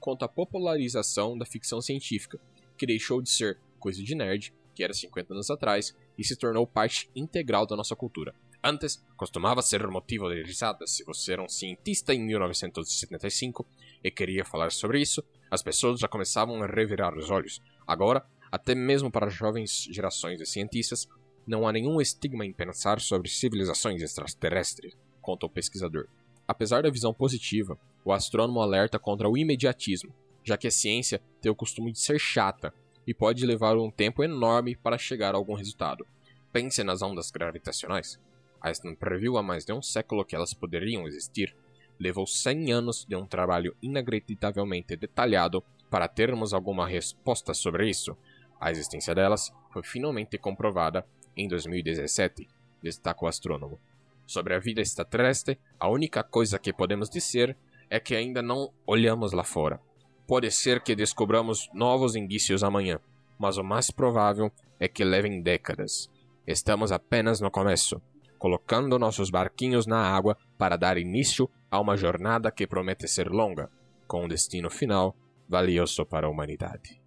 quanto 0.00 0.24
à 0.24 0.28
popularização 0.28 1.36
da 1.36 1.46
ficção 1.46 1.80
científica, 1.80 2.40
que 2.76 2.86
deixou 2.86 3.22
de 3.22 3.30
ser 3.30 3.58
coisa 3.78 4.02
de 4.02 4.14
nerd, 4.14 4.52
que 4.74 4.82
era 4.82 4.92
50 4.92 5.32
anos 5.32 5.50
atrás, 5.50 5.96
e 6.18 6.24
se 6.24 6.36
tornou 6.36 6.66
parte 6.66 7.08
integral 7.14 7.66
da 7.66 7.76
nossa 7.76 7.94
cultura. 7.94 8.34
Antes, 8.62 9.02
costumava 9.16 9.62
ser 9.62 9.86
motivo 9.86 10.28
de 10.28 10.42
risadas 10.42 10.90
se 10.90 11.04
você 11.04 11.34
era 11.34 11.42
um 11.42 11.48
cientista 11.48 12.12
em 12.12 12.20
1975 12.20 13.64
e 14.02 14.10
queria 14.10 14.44
falar 14.44 14.72
sobre 14.72 15.00
isso, 15.00 15.22
as 15.50 15.62
pessoas 15.62 16.00
já 16.00 16.08
começavam 16.08 16.62
a 16.62 16.66
revirar 16.66 17.16
os 17.16 17.30
olhos. 17.30 17.60
Agora, 17.86 18.24
até 18.50 18.74
mesmo 18.74 19.10
para 19.10 19.28
jovens 19.28 19.88
gerações 19.90 20.38
de 20.38 20.46
cientistas, 20.46 21.08
não 21.46 21.66
há 21.66 21.72
nenhum 21.72 22.00
estigma 22.00 22.44
em 22.44 22.52
pensar 22.52 23.00
sobre 23.00 23.28
civilizações 23.28 24.02
extraterrestres, 24.02 24.96
conta 25.22 25.46
o 25.46 25.50
pesquisador. 25.50 26.08
Apesar 26.46 26.82
da 26.82 26.90
visão 26.90 27.12
positiva, 27.12 27.78
o 28.04 28.12
astrônomo 28.12 28.60
alerta 28.60 28.98
contra 28.98 29.28
o 29.28 29.36
imediatismo, 29.36 30.12
já 30.44 30.56
que 30.56 30.66
a 30.66 30.70
ciência 30.70 31.20
tem 31.40 31.50
o 31.50 31.56
costume 31.56 31.92
de 31.92 31.98
ser 31.98 32.18
chata 32.18 32.72
e 33.06 33.14
pode 33.14 33.44
levar 33.44 33.76
um 33.76 33.90
tempo 33.90 34.22
enorme 34.22 34.76
para 34.76 34.98
chegar 34.98 35.34
a 35.34 35.38
algum 35.38 35.54
resultado. 35.54 36.06
Pense 36.52 36.82
nas 36.82 37.02
ondas 37.02 37.30
gravitacionais. 37.30 38.18
Einstein 38.60 38.94
previu 38.94 39.36
há 39.36 39.42
mais 39.42 39.64
de 39.64 39.72
um 39.72 39.82
século 39.82 40.24
que 40.24 40.34
elas 40.34 40.54
poderiam 40.54 41.06
existir. 41.06 41.54
Levou 41.98 42.26
100 42.26 42.72
anos 42.72 43.06
de 43.08 43.16
um 43.16 43.26
trabalho 43.26 43.74
inacreditavelmente 43.82 44.96
detalhado 44.96 45.62
para 45.90 46.08
termos 46.08 46.52
alguma 46.52 46.86
resposta 46.86 47.54
sobre 47.54 47.88
isso. 47.88 48.16
A 48.60 48.70
existência 48.70 49.14
delas 49.14 49.52
foi 49.72 49.82
finalmente 49.82 50.38
comprovada 50.38 51.06
em 51.36 51.48
2017, 51.48 52.48
destaca 52.82 53.24
o 53.24 53.28
astrônomo. 53.28 53.78
Sobre 54.26 54.54
a 54.54 54.58
vida 54.58 54.80
extraterrestre, 54.80 55.58
a 55.78 55.88
única 55.88 56.22
coisa 56.24 56.58
que 56.58 56.72
podemos 56.72 57.08
dizer 57.08 57.56
é 57.88 58.00
que 58.00 58.14
ainda 58.14 58.42
não 58.42 58.72
olhamos 58.86 59.32
lá 59.32 59.44
fora. 59.44 59.80
Pode 60.26 60.50
ser 60.50 60.82
que 60.82 60.96
descobramos 60.96 61.70
novos 61.72 62.16
indícios 62.16 62.64
amanhã, 62.64 62.98
mas 63.38 63.58
o 63.58 63.62
mais 63.62 63.90
provável 63.90 64.50
é 64.80 64.88
que 64.88 65.04
levem 65.04 65.40
décadas. 65.40 66.10
Estamos 66.46 66.90
apenas 66.90 67.40
no 67.40 67.50
começo, 67.50 68.00
colocando 68.38 68.98
nossos 68.98 69.30
barquinhos 69.30 69.86
na 69.86 70.00
água 70.00 70.36
para 70.58 70.76
dar 70.76 70.98
início 70.98 71.48
a 71.70 71.80
uma 71.80 71.96
jornada 71.96 72.50
que 72.50 72.66
promete 72.66 73.08
ser 73.08 73.28
longa, 73.28 73.70
com 74.06 74.24
um 74.24 74.28
destino 74.28 74.70
final 74.70 75.16
valioso 75.48 76.04
para 76.04 76.26
a 76.26 76.30
humanidade. 76.30 77.00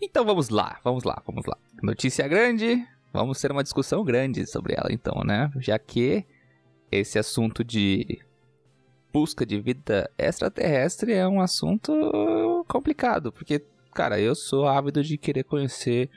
Então 0.00 0.24
vamos 0.24 0.48
lá, 0.48 0.80
vamos 0.84 1.04
lá, 1.04 1.20
vamos 1.26 1.44
lá. 1.46 1.56
Notícia 1.82 2.26
grande, 2.28 2.86
vamos 3.12 3.40
ter 3.40 3.50
uma 3.50 3.62
discussão 3.62 4.04
grande 4.04 4.46
sobre 4.46 4.74
ela 4.74 4.92
então, 4.92 5.22
né? 5.24 5.50
Já 5.56 5.78
que 5.78 6.24
esse 6.90 7.18
assunto 7.18 7.64
de 7.64 8.20
busca 9.12 9.44
de 9.44 9.60
vida 9.60 10.10
extraterrestre 10.16 11.12
é 11.12 11.26
um 11.26 11.40
assunto 11.40 12.64
complicado, 12.68 13.32
porque 13.32 13.64
cara, 13.92 14.20
eu 14.20 14.34
sou 14.34 14.68
ávido 14.68 15.02
de 15.02 15.18
querer 15.18 15.42
conhecer, 15.42 16.08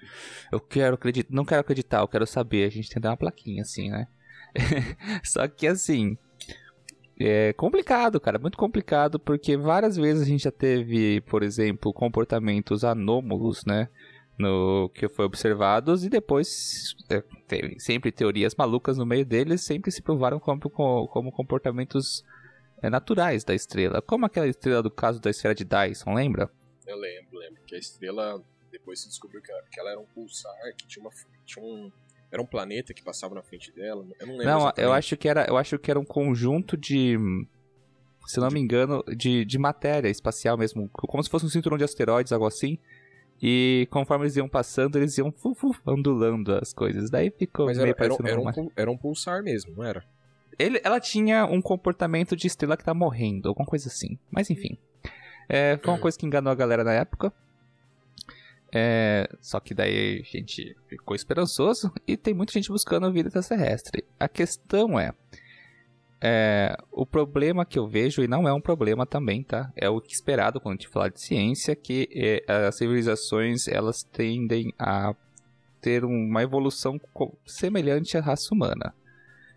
eu 0.51 0.60
quero 0.60 0.93
acreditar, 0.93 1.33
não 1.33 1.43
quero 1.43 1.62
acreditar, 1.62 2.01
eu 2.01 2.07
quero 2.07 2.27
saber, 2.27 2.65
a 2.65 2.69
gente 2.69 2.88
tem 2.88 2.93
que 2.95 3.00
dar 3.00 3.10
uma 3.10 3.17
plaquinha 3.17 3.63
assim, 3.63 3.89
né? 3.89 4.07
Só 5.24 5.48
que 5.48 5.65
assim, 5.65 6.15
é 7.25 7.54
complicado, 7.54 8.20
cara, 8.20 8.40
muito 8.40 8.58
complicado, 8.58 9.20
porque 9.20 9.58
várias 9.58 9.96
vezes 9.96 10.24
a 10.24 10.25
gente 10.25 10.44
já 10.44 10.51
teve, 10.51 11.22
por 11.22 11.44
exemplo, 11.44 11.94
comportamentos 11.94 12.84
anômalos, 12.84 13.66
né? 13.66 13.90
No 14.38 14.90
que 14.96 15.08
foi 15.08 15.25
observados 15.25 16.04
e 16.04 16.10
depois 16.10 16.96
é, 17.10 17.22
teve 17.48 17.80
sempre 17.80 18.12
teorias 18.12 18.56
malucas 18.56 18.98
no 18.98 19.06
meio 19.06 19.25
deles, 19.25 19.62
sempre 19.62 19.92
se 19.92 20.01
provaram 20.01 20.40
como, 20.40 20.62
como 20.70 21.32
comportamentos 21.32 22.24
é, 22.82 22.90
naturais 22.90 23.44
da 23.44 23.54
estrela. 23.54 24.01
Como 24.01 24.25
aquela 24.25 24.48
estrela 24.48 24.82
do 24.82 24.90
caso 24.90 25.20
da 25.22 25.30
esfera 25.30 25.54
de 25.54 25.63
Dyson, 25.63 26.13
lembra? 26.13 26.50
Eu 26.88 26.98
lembro, 26.98 27.38
lembro. 27.38 27.62
Que 27.66 27.75
a 27.75 27.80
estrela, 27.80 28.42
depois 28.72 29.01
se 29.01 29.10
descobriu 29.10 29.42
que 29.42 29.51
ela, 29.51 29.62
que 29.72 29.80
ela 29.80 29.92
era 29.92 30.00
um 30.00 30.06
pulsar, 30.06 30.54
que 30.78 30.88
tinha, 30.88 31.04
uma, 31.04 31.12
tinha 31.46 31.63
um, 31.63 31.92
era 32.32 32.42
um 32.42 32.46
planeta 32.46 32.94
que 32.94 33.04
passava 33.04 33.36
na 33.36 33.42
frente 33.42 33.72
dela. 33.72 34.06
Eu 34.20 34.28
não 34.28 34.34
lembro. 34.38 34.46
Não, 34.46 34.60
exatamente. 34.60 34.86
eu 34.86 34.94
acho 34.94 35.18
que 35.18 35.28
era, 35.28 35.46
eu 35.48 35.58
acho 35.58 35.78
que 35.78 35.92
era 35.92 36.00
um 36.00 36.06
conjunto 36.06 36.78
de, 36.78 37.18
se 38.26 38.40
não 38.40 38.50
me 38.50 38.60
engano, 38.60 39.04
de, 39.16 39.44
de 39.44 39.58
matéria 39.58 40.10
espacial 40.10 40.58
mesmo, 40.58 40.90
como 40.94 41.22
se 41.24 41.30
fosse 41.30 41.46
um 41.46 41.50
cinturão 41.50 41.78
de 41.78 41.84
asteroides, 41.84 42.32
algo 42.32 42.46
assim. 42.48 42.78
E 43.44 43.88
conforme 43.90 44.26
eles 44.26 44.36
iam 44.36 44.48
passando, 44.48 44.98
eles 44.98 45.18
iam 45.18 45.32
fu, 45.32 45.56
ondulando 45.86 46.54
as 46.54 46.74
coisas. 46.74 47.10
Daí 47.10 47.32
ficou 47.32 47.66
Mas 47.66 47.78
meio 47.78 47.90
era, 47.90 47.90
era, 47.90 47.98
parecendo 47.98 48.30
era, 48.30 48.40
uma- 48.40 48.54
um, 48.56 48.72
era 48.76 48.92
um 48.92 48.96
pulsar 48.98 49.42
mesmo, 49.44 49.74
não 49.76 49.84
era? 49.84 50.04
Ele, 50.60 50.80
ela 50.84 51.00
tinha 51.00 51.46
um 51.46 51.60
comportamento 51.62 52.36
de 52.36 52.46
estrela 52.46 52.78
que 52.78 52.84
tá 52.84 52.94
morrendo, 52.94 53.50
alguma 53.50 53.66
coisa 53.66 53.88
assim. 53.88 54.18
Mas 54.30 54.50
enfim. 54.52 54.78
É, 55.50 55.78
foi 55.82 55.92
uma 55.94 56.00
coisa 56.00 56.18
que 56.18 56.26
enganou 56.26 56.52
a 56.52 56.56
galera 56.56 56.84
na 56.84 56.94
época. 56.94 57.34
É, 58.74 59.30
só 59.42 59.60
que 59.60 59.74
daí 59.74 60.22
a 60.22 60.24
gente 60.24 60.75
ficou 60.88 61.13
esperançoso 61.16 61.92
e 62.08 62.16
tem 62.16 62.34
muita 62.34 62.54
gente 62.54 62.70
buscando 62.70 63.12
vida 63.12 63.28
extraterrestre. 63.28 64.06
A 64.18 64.30
questão 64.30 64.98
é, 64.98 65.13
é, 66.22 66.78
o 66.92 67.06
problema 67.06 67.66
que 67.66 67.78
eu 67.78 67.88
vejo, 67.88 68.24
e 68.24 68.28
não 68.28 68.48
é 68.48 68.54
um 68.54 68.62
problema 68.62 69.06
também, 69.06 69.44
tá? 69.44 69.74
É 69.75 69.90
o 69.90 70.00
que 70.00 70.13
esperado 70.13 70.62
quando 70.62 70.74
a 70.74 70.78
gente 70.78 70.88
fala 70.88 71.10
de 71.10 71.20
ciência, 71.20 71.75
que 71.75 72.08
é, 72.13 72.68
as 72.68 72.78
civilizações 72.78 73.68
elas 73.68 74.04
tendem 74.04 74.74
a 74.80 75.13
ter 75.82 76.06
uma 76.06 76.44
evolução 76.44 77.01
semelhante 77.46 78.18
à 78.18 78.22
raça 78.22 78.54
humana. 78.54 78.94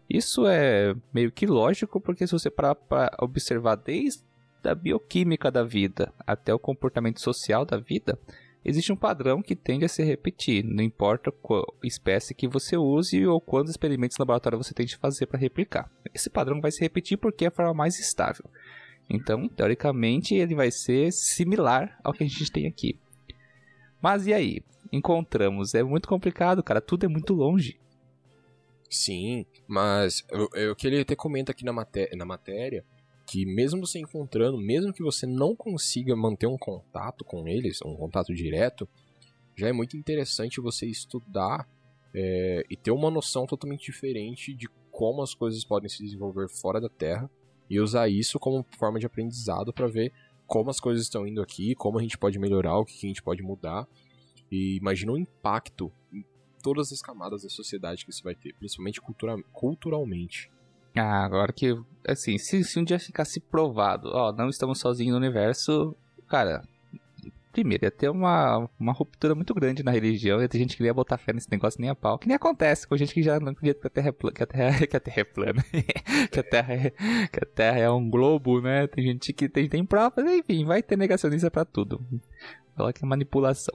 Isso 0.09 0.47
é 0.47 0.94
meio 1.12 1.30
que 1.30 1.47
lógico, 1.47 2.00
porque 2.00 2.26
se 2.26 2.33
você 2.33 2.50
parar 2.50 2.75
para 2.75 3.14
observar 3.21 3.76
desde 3.76 4.23
a 4.64 4.75
bioquímica 4.75 5.50
da 5.50 5.62
vida 5.62 6.12
até 6.26 6.52
o 6.52 6.59
comportamento 6.59 7.21
social 7.21 7.64
da 7.66 7.76
vida, 7.76 8.18
existe 8.64 8.92
um 8.92 8.97
padrão 8.97 9.42
que 9.42 9.54
tende 9.54 9.85
a 9.85 9.88
se 9.88 10.02
repetir, 10.02 10.64
não 10.64 10.83
importa 10.83 11.30
qual 11.30 11.64
espécie 11.83 12.35
que 12.35 12.49
você 12.49 12.76
use 12.76 13.26
ou 13.26 13.40
quantos 13.40 13.71
experimentos 13.71 14.16
no 14.16 14.23
laboratório 14.23 14.59
você 14.59 14.73
tente 14.73 14.97
fazer 14.97 15.26
para 15.26 15.38
replicar. 15.38 15.90
Esse 16.14 16.30
padrão 16.30 16.61
vai 16.61 16.71
se 16.71 16.80
repetir 16.80 17.18
porque 17.18 17.44
é 17.44 17.49
a 17.49 17.50
forma 17.50 17.75
mais 17.75 17.99
estável. 17.99 18.44
Então, 19.09 19.49
teoricamente, 19.49 20.35
ele 20.35 20.54
vai 20.54 20.71
ser 20.71 21.12
similar 21.12 21.99
ao 22.02 22.12
que 22.12 22.25
a 22.25 22.26
gente 22.26 22.50
tem 22.50 22.66
aqui. 22.66 22.99
Mas 24.00 24.26
e 24.26 24.33
aí? 24.33 24.62
Encontramos. 24.90 25.75
É 25.75 25.83
muito 25.83 26.09
complicado, 26.09 26.62
cara. 26.62 26.80
Tudo 26.80 27.04
é 27.04 27.09
muito 27.09 27.35
longe. 27.35 27.78
Sim, 28.88 29.44
mas 29.66 30.25
eu, 30.30 30.49
eu 30.54 30.76
queria 30.76 31.02
até 31.02 31.16
comenta 31.16 31.52
aqui 31.52 31.64
na, 31.64 31.73
maté 31.73 32.14
na 32.14 32.25
matéria 32.25 32.85
que 33.26 33.47
mesmo 33.47 33.87
você 33.87 33.99
encontrando, 33.99 34.59
mesmo 34.59 34.93
que 34.93 35.02
você 35.02 35.26
não 35.26 35.57
consiga 35.57 36.14
manter 36.14 36.47
um 36.47 36.59
contato 36.59 37.25
com 37.25 37.49
eles, 37.49 37.81
um 37.83 37.97
contato 37.97 38.35
direto, 38.35 38.88
já 39.57 39.69
é 39.69 39.73
muito 39.73 39.97
interessante 39.97 40.61
você 40.61 40.87
estudar 40.87 41.69
é, 42.14 42.64
e 42.69 42.76
ter 42.76 42.90
uma 42.90 43.11
noção 43.11 43.47
totalmente 43.47 43.87
diferente 43.87 44.54
de 44.54 44.69
como 44.90 45.23
as 45.23 45.35
coisas 45.35 45.64
podem 45.64 45.88
se 45.88 46.02
desenvolver 46.02 46.49
fora 46.49 46.81
da 46.81 46.88
Terra 46.88 47.28
e 47.69 47.81
usar 47.81 48.09
isso 48.09 48.38
como 48.38 48.64
forma 48.78 48.99
de 48.99 49.07
aprendizado 49.07 49.73
para 49.73 49.88
ver 49.88 50.12
como 50.47 50.71
as 50.71 50.78
coisas 50.78 51.02
estão 51.04 51.26
indo 51.26 51.40
aqui, 51.40 51.75
como 51.75 51.99
a 51.99 52.02
gente 52.02 52.19
pode 52.19 52.38
melhorar, 52.38 52.78
o 52.78 52.85
que 52.85 52.99
que 52.99 53.07
a 53.07 53.09
gente 53.09 53.23
pode 53.23 53.43
mudar. 53.43 53.88
E 54.50 54.76
imagina 54.76 55.12
o 55.12 55.19
impacto 55.19 55.90
em 56.12 56.25
todas 56.62 56.93
as 56.93 57.00
camadas 57.00 57.43
da 57.43 57.49
sociedade 57.49 58.04
que 58.04 58.11
isso 58.11 58.23
vai 58.23 58.35
ter, 58.35 58.54
principalmente 58.54 59.00
cultura 59.00 59.37
culturalmente. 59.52 60.50
Ah, 60.96 61.24
agora 61.24 61.52
que, 61.52 61.76
assim, 62.06 62.38
se, 62.38 62.62
se 62.62 62.78
um 62.78 62.84
dia 62.84 62.98
ficasse 62.98 63.40
provado, 63.40 64.10
ó, 64.12 64.32
não 64.32 64.48
estamos 64.48 64.78
sozinhos 64.78 65.12
no 65.12 65.18
universo, 65.18 65.96
cara, 66.28 66.62
primeiro 67.52 67.84
ia 67.84 67.90
ter 67.90 68.08
uma, 68.08 68.68
uma 68.78 68.92
ruptura 68.92 69.34
muito 69.34 69.52
grande 69.54 69.82
na 69.82 69.90
religião, 69.90 70.40
ia 70.40 70.48
ter 70.48 70.58
gente 70.58 70.76
que 70.76 70.84
ia 70.84 70.94
botar 70.94 71.18
fé 71.18 71.32
nesse 71.32 71.50
negócio 71.50 71.80
nem 71.80 71.90
a 71.90 71.94
pau, 71.94 72.18
que 72.18 72.28
nem 72.28 72.36
acontece 72.36 72.86
com 72.86 72.96
gente 72.96 73.12
que 73.14 73.22
já 73.22 73.40
não 73.40 73.52
acredita 73.52 73.80
que 73.80 73.86
a 73.86 73.90
Terra 73.90 74.08
é 74.08 74.12
plana, 74.12 74.34
que 74.34 74.42
a 74.42 74.46
Terra, 74.46 74.86
que 74.86 74.96
a 74.96 75.00
terra 75.00 75.20
é 75.20 75.24
plana, 75.24 75.64
que, 76.30 76.40
a 76.40 76.42
terra 76.42 76.74
é, 76.74 76.90
que 76.90 77.38
a 77.42 77.46
Terra 77.46 77.78
é 77.78 77.90
um 77.90 78.08
globo, 78.08 78.60
né, 78.60 78.86
tem 78.86 79.04
gente 79.04 79.32
que 79.32 79.48
tem, 79.48 79.68
tem 79.68 79.84
provas, 79.84 80.24
enfim, 80.24 80.64
vai 80.64 80.82
ter 80.82 80.96
negacionista 80.96 81.50
pra 81.50 81.64
tudo, 81.64 82.00
fala 82.76 82.92
que 82.92 83.04
é 83.04 83.08
manipulação. 83.08 83.74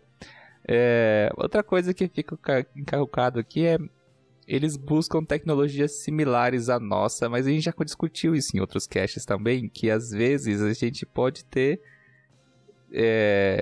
É, 0.67 1.31
outra 1.35 1.63
coisa 1.63 1.93
que 1.93 2.07
fica 2.07 2.37
ca- 2.37 2.65
encarrucado 2.75 3.39
aqui 3.39 3.65
é 3.65 3.77
eles 4.49 4.75
buscam 4.75 5.23
tecnologias 5.23 6.01
similares 6.01 6.69
à 6.69 6.79
nossa, 6.79 7.29
mas 7.29 7.45
a 7.45 7.51
gente 7.51 7.65
já 7.65 7.73
discutiu 7.85 8.33
isso 8.33 8.57
em 8.57 8.59
outros 8.59 8.87
caches 8.87 9.23
também, 9.23 9.69
que 9.69 9.91
às 9.91 10.09
vezes 10.09 10.59
a 10.63 10.73
gente 10.73 11.05
pode 11.05 11.45
ter 11.45 11.79
é, 12.91 13.61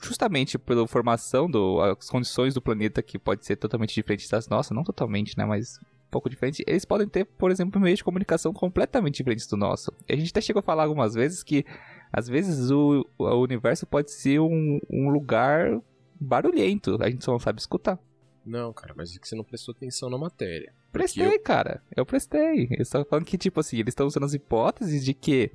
justamente 0.00 0.56
pela 0.56 0.86
formação 0.86 1.50
do 1.50 1.80
as 1.80 2.08
condições 2.08 2.54
do 2.54 2.62
planeta 2.62 3.02
que 3.02 3.18
pode 3.18 3.44
ser 3.44 3.56
totalmente 3.56 3.92
diferente 3.92 4.30
das 4.30 4.46
nossas, 4.46 4.70
não 4.70 4.84
totalmente, 4.84 5.36
né, 5.36 5.44
mas 5.44 5.76
um 5.80 6.10
pouco 6.12 6.30
diferente. 6.30 6.62
Eles 6.64 6.84
podem 6.84 7.08
ter, 7.08 7.24
por 7.24 7.50
exemplo, 7.50 7.80
meios 7.80 7.98
de 7.98 8.04
comunicação 8.04 8.52
completamente 8.52 9.16
diferentes 9.16 9.48
do 9.48 9.56
nosso. 9.56 9.92
A 10.08 10.14
gente 10.14 10.30
até 10.30 10.40
chegou 10.40 10.60
a 10.60 10.62
falar 10.62 10.84
algumas 10.84 11.14
vezes 11.14 11.42
que 11.42 11.66
às 12.12 12.28
vezes 12.28 12.70
o, 12.70 13.04
o 13.18 13.34
universo 13.40 13.86
pode 13.86 14.12
ser 14.12 14.38
um, 14.38 14.78
um 14.88 15.08
lugar 15.08 15.80
barulhento, 16.20 16.96
a 17.02 17.10
gente 17.10 17.24
só 17.24 17.32
não 17.32 17.40
sabe 17.40 17.58
escutar. 17.58 17.98
Não, 18.44 18.72
cara, 18.72 18.92
mas 18.96 19.14
é 19.14 19.18
que 19.18 19.28
você 19.28 19.36
não 19.36 19.44
prestou 19.44 19.72
atenção 19.72 20.10
na 20.10 20.18
matéria. 20.18 20.72
Prestei, 20.90 21.26
eu... 21.26 21.40
cara. 21.40 21.82
Eu 21.96 22.04
prestei. 22.04 22.68
Eu 22.70 22.82
estou 22.82 23.04
falando 23.04 23.24
que, 23.24 23.38
tipo 23.38 23.60
assim, 23.60 23.78
eles 23.78 23.92
estão 23.92 24.06
usando 24.06 24.24
as 24.24 24.34
hipóteses 24.34 25.04
de 25.04 25.14
que 25.14 25.52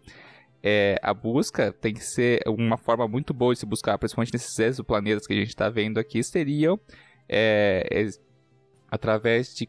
é, 0.64 1.00
a 1.02 1.14
busca 1.14 1.72
tem 1.72 1.94
que 1.94 2.04
ser 2.04 2.42
uma 2.48 2.78
forma 2.78 3.08
muito 3.08 3.34
boa 3.34 3.54
de 3.54 3.60
se 3.60 3.66
buscar, 3.66 3.98
principalmente 3.98 4.34
nesses 4.34 4.58
exoplanetas 4.58 5.28
que 5.28 5.34
a 5.34 5.38
gente 5.38 5.50
está 5.50 5.70
vendo 5.70 6.00
aqui, 6.00 6.24
seriam 6.24 6.80
é, 7.30 7.88
é, 7.92 8.08
através 8.90 9.56
de 9.56 9.68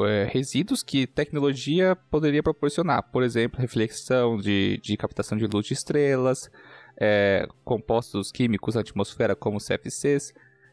é, 0.00 0.24
resíduos 0.30 0.82
que 0.82 1.06
tecnologia 1.06 1.96
poderia 2.10 2.42
proporcionar. 2.42 3.02
Por 3.10 3.22
exemplo, 3.22 3.60
reflexão 3.60 4.36
de, 4.36 4.78
de 4.82 4.96
captação 4.96 5.36
de 5.36 5.46
luz 5.46 5.66
de 5.66 5.74
estrelas, 5.74 6.50
é, 6.98 7.46
compostos 7.64 8.30
químicos 8.30 8.74
na 8.74 8.80
atmosfera 8.82 9.34
como 9.34 9.58
CFCs, 9.58 10.32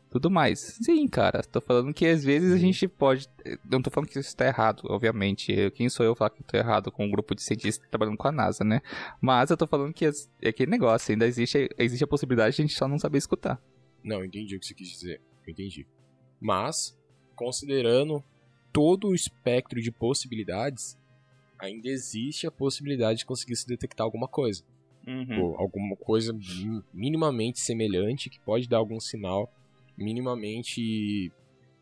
tudo 0.09 0.29
mais. 0.29 0.59
Sim, 0.81 1.07
cara, 1.07 1.41
tô 1.43 1.59
falando 1.59 1.93
que 1.93 2.05
às 2.05 2.23
vezes 2.23 2.53
a 2.53 2.57
gente 2.57 2.87
pode. 2.87 3.27
Não 3.69 3.81
tô 3.81 3.89
falando 3.89 4.09
que 4.09 4.19
isso 4.19 4.29
está 4.29 4.45
errado, 4.45 4.83
obviamente. 4.85 5.71
Quem 5.71 5.89
sou 5.89 6.05
eu 6.05 6.15
falar 6.15 6.29
que 6.29 6.43
tô 6.43 6.57
errado 6.57 6.91
com 6.91 7.05
um 7.05 7.11
grupo 7.11 7.35
de 7.35 7.41
cientistas 7.41 7.87
trabalhando 7.89 8.17
com 8.17 8.27
a 8.27 8.31
NASA, 8.31 8.63
né? 8.63 8.81
Mas 9.21 9.49
eu 9.49 9.57
tô 9.57 9.67
falando 9.67 9.93
que 9.93 10.05
é 10.05 10.49
aquele 10.49 10.71
negócio, 10.71 11.11
ainda 11.11 11.27
existe, 11.27 11.69
existe 11.77 12.03
a 12.03 12.07
possibilidade 12.07 12.55
de 12.55 12.61
a 12.61 12.65
gente 12.65 12.77
só 12.77 12.87
não 12.87 12.97
saber 12.97 13.17
escutar. 13.17 13.61
Não, 14.03 14.23
entendi 14.23 14.55
o 14.55 14.59
que 14.59 14.65
você 14.65 14.73
quis 14.73 14.89
dizer. 14.89 15.21
Entendi. 15.47 15.85
Mas, 16.39 16.97
considerando 17.35 18.23
todo 18.71 19.09
o 19.09 19.15
espectro 19.15 19.81
de 19.81 19.91
possibilidades, 19.91 20.97
ainda 21.59 21.89
existe 21.89 22.47
a 22.47 22.51
possibilidade 22.51 23.19
de 23.19 23.25
conseguir 23.25 23.55
se 23.55 23.67
detectar 23.67 24.05
alguma 24.05 24.27
coisa. 24.27 24.63
Uhum. 25.07 25.55
alguma 25.57 25.95
coisa 25.95 26.37
minimamente 26.93 27.61
semelhante 27.61 28.29
que 28.29 28.41
pode 28.41 28.67
dar 28.67 28.75
algum 28.75 28.99
sinal 28.99 29.49
minimamente 29.97 31.31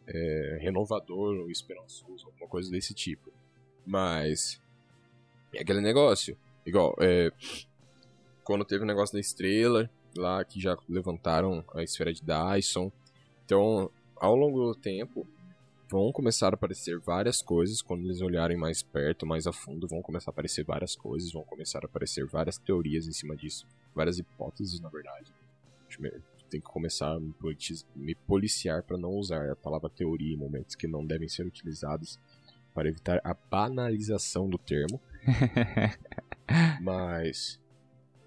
é, 0.07 0.57
renovador 0.61 1.37
ou 1.37 1.51
esperançoso, 1.51 2.27
alguma 2.27 2.47
coisa 2.47 2.71
desse 2.71 2.93
tipo. 2.93 3.31
Mas 3.85 4.61
é 5.53 5.61
aquele 5.61 5.81
negócio, 5.81 6.37
igual, 6.65 6.95
é, 6.99 7.31
quando 8.43 8.65
teve 8.65 8.83
o 8.83 8.87
negócio 8.87 9.13
da 9.13 9.19
estrela, 9.19 9.89
lá 10.15 10.43
que 10.45 10.59
já 10.59 10.77
levantaram 10.87 11.63
a 11.73 11.83
esfera 11.83 12.13
de 12.13 12.21
Dyson. 12.21 12.91
Então, 13.43 13.91
ao 14.15 14.35
longo 14.35 14.67
do 14.67 14.75
tempo, 14.75 15.27
vão 15.89 16.11
começar 16.11 16.53
a 16.53 16.55
aparecer 16.55 16.99
várias 16.99 17.41
coisas. 17.41 17.81
Quando 17.81 18.05
eles 18.05 18.21
olharem 18.21 18.57
mais 18.57 18.81
perto, 18.81 19.25
mais 19.25 19.45
a 19.45 19.51
fundo, 19.51 19.87
vão 19.87 20.01
começar 20.01 20.31
a 20.31 20.33
aparecer 20.33 20.63
várias 20.63 20.95
coisas, 20.95 21.31
vão 21.31 21.43
começar 21.43 21.79
a 21.83 21.85
aparecer 21.85 22.25
várias 22.25 22.57
teorias 22.57 23.07
em 23.07 23.11
cima 23.11 23.35
disso. 23.35 23.67
Várias 23.93 24.17
hipóteses, 24.17 24.79
na 24.79 24.89
verdade 24.89 25.31
tem 26.55 26.61
que 26.61 26.67
começar 26.67 27.13
a 27.13 27.19
me 27.95 28.15
policiar 28.15 28.81
para 28.83 28.97
não 28.97 29.09
usar 29.09 29.51
a 29.51 29.55
palavra 29.57 29.89
teoria 29.89 30.33
em 30.33 30.37
momentos 30.37 30.73
que 30.73 30.87
não 30.87 31.05
devem 31.05 31.27
ser 31.27 31.45
utilizados 31.45 32.17
para 32.73 32.87
evitar 32.87 33.19
a 33.25 33.33
banalização 33.33 34.49
do 34.49 34.57
termo. 34.57 35.01
Mas 36.81 37.59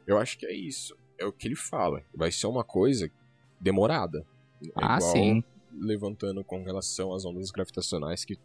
eu 0.07 0.19
acho 0.19 0.39
que 0.39 0.45
é 0.45 0.53
isso. 0.53 0.95
É 1.17 1.25
o 1.25 1.33
que 1.33 1.49
ele 1.49 1.57
fala. 1.57 2.05
Vai 2.15 2.31
ser 2.31 2.47
uma 2.49 2.63
coisa 2.63 3.11
demorada. 3.59 4.27
É 4.63 4.69
ah, 4.75 5.01
sim. 5.01 5.43
Levantando 5.73 6.45
com 6.45 6.63
relação 6.63 7.15
às 7.15 7.25
ondas 7.25 7.51
gravitacionais 7.51 8.27
que 8.27 8.39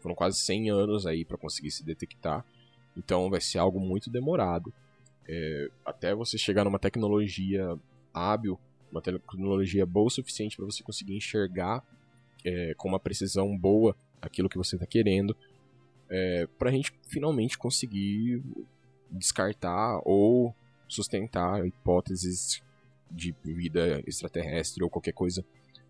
foram 0.00 0.14
quase 0.14 0.38
100 0.38 0.70
anos 0.70 1.06
aí 1.06 1.26
para 1.26 1.36
conseguir 1.36 1.70
se 1.72 1.84
detectar. 1.84 2.42
Então 2.96 3.28
vai 3.28 3.42
ser 3.42 3.58
algo 3.58 3.78
muito 3.78 4.08
demorado. 4.08 4.72
É, 5.28 5.68
até 5.84 6.14
você 6.14 6.38
chegar 6.38 6.64
numa 6.64 6.78
tecnologia 6.78 7.78
hábil 8.14 8.58
uma 8.96 9.02
tecnologia 9.02 9.84
boa 9.84 10.06
o 10.06 10.10
suficiente 10.10 10.56
para 10.56 10.64
você 10.64 10.82
conseguir 10.82 11.16
enxergar 11.16 11.84
é, 12.44 12.74
com 12.74 12.88
uma 12.88 13.00
precisão 13.00 13.56
boa 13.56 13.96
aquilo 14.20 14.48
que 14.48 14.56
você 14.56 14.76
está 14.76 14.86
querendo, 14.86 15.36
é, 16.08 16.46
para 16.58 16.70
a 16.70 16.72
gente 16.72 16.92
finalmente 17.08 17.58
conseguir 17.58 18.42
descartar 19.10 20.00
ou 20.04 20.54
sustentar 20.88 21.66
hipóteses 21.66 22.62
de 23.10 23.34
vida 23.44 24.02
extraterrestre 24.06 24.82
ou 24.82 24.90
qualquer 24.90 25.12
coisa 25.12 25.44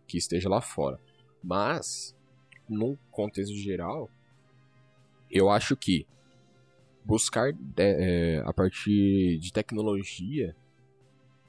que 0.07 0.19
esteja 0.19 0.49
lá 0.49 0.61
fora. 0.61 1.01
Mas, 1.43 2.15
no 2.69 2.99
contexto 3.11 3.55
geral, 3.55 4.11
eu 5.31 5.51
acho 5.51 5.77
que 5.77 6.07
buscar 7.05 7.51
é, 7.51 7.57
é 7.77 8.43
a 8.45 8.53
partir 8.53 9.39
de 9.39 9.53
tecnologia 9.53 10.57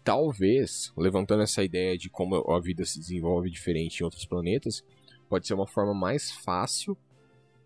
talvez, 0.08 0.94
levantando 0.96 1.44
essa 1.44 1.62
ideia 1.62 1.98
de 1.98 2.10
como 2.10 2.38
a 2.50 2.62
vida 2.62 2.86
se 2.86 2.98
desenvolve 2.98 3.50
diferente 3.50 4.00
em 4.00 4.04
outros 4.06 4.26
planetas, 4.26 4.82
pode 5.28 5.46
ser 5.46 5.54
uma 5.54 5.68
forma 5.68 5.94
mais 5.94 6.32
fácil 6.32 6.98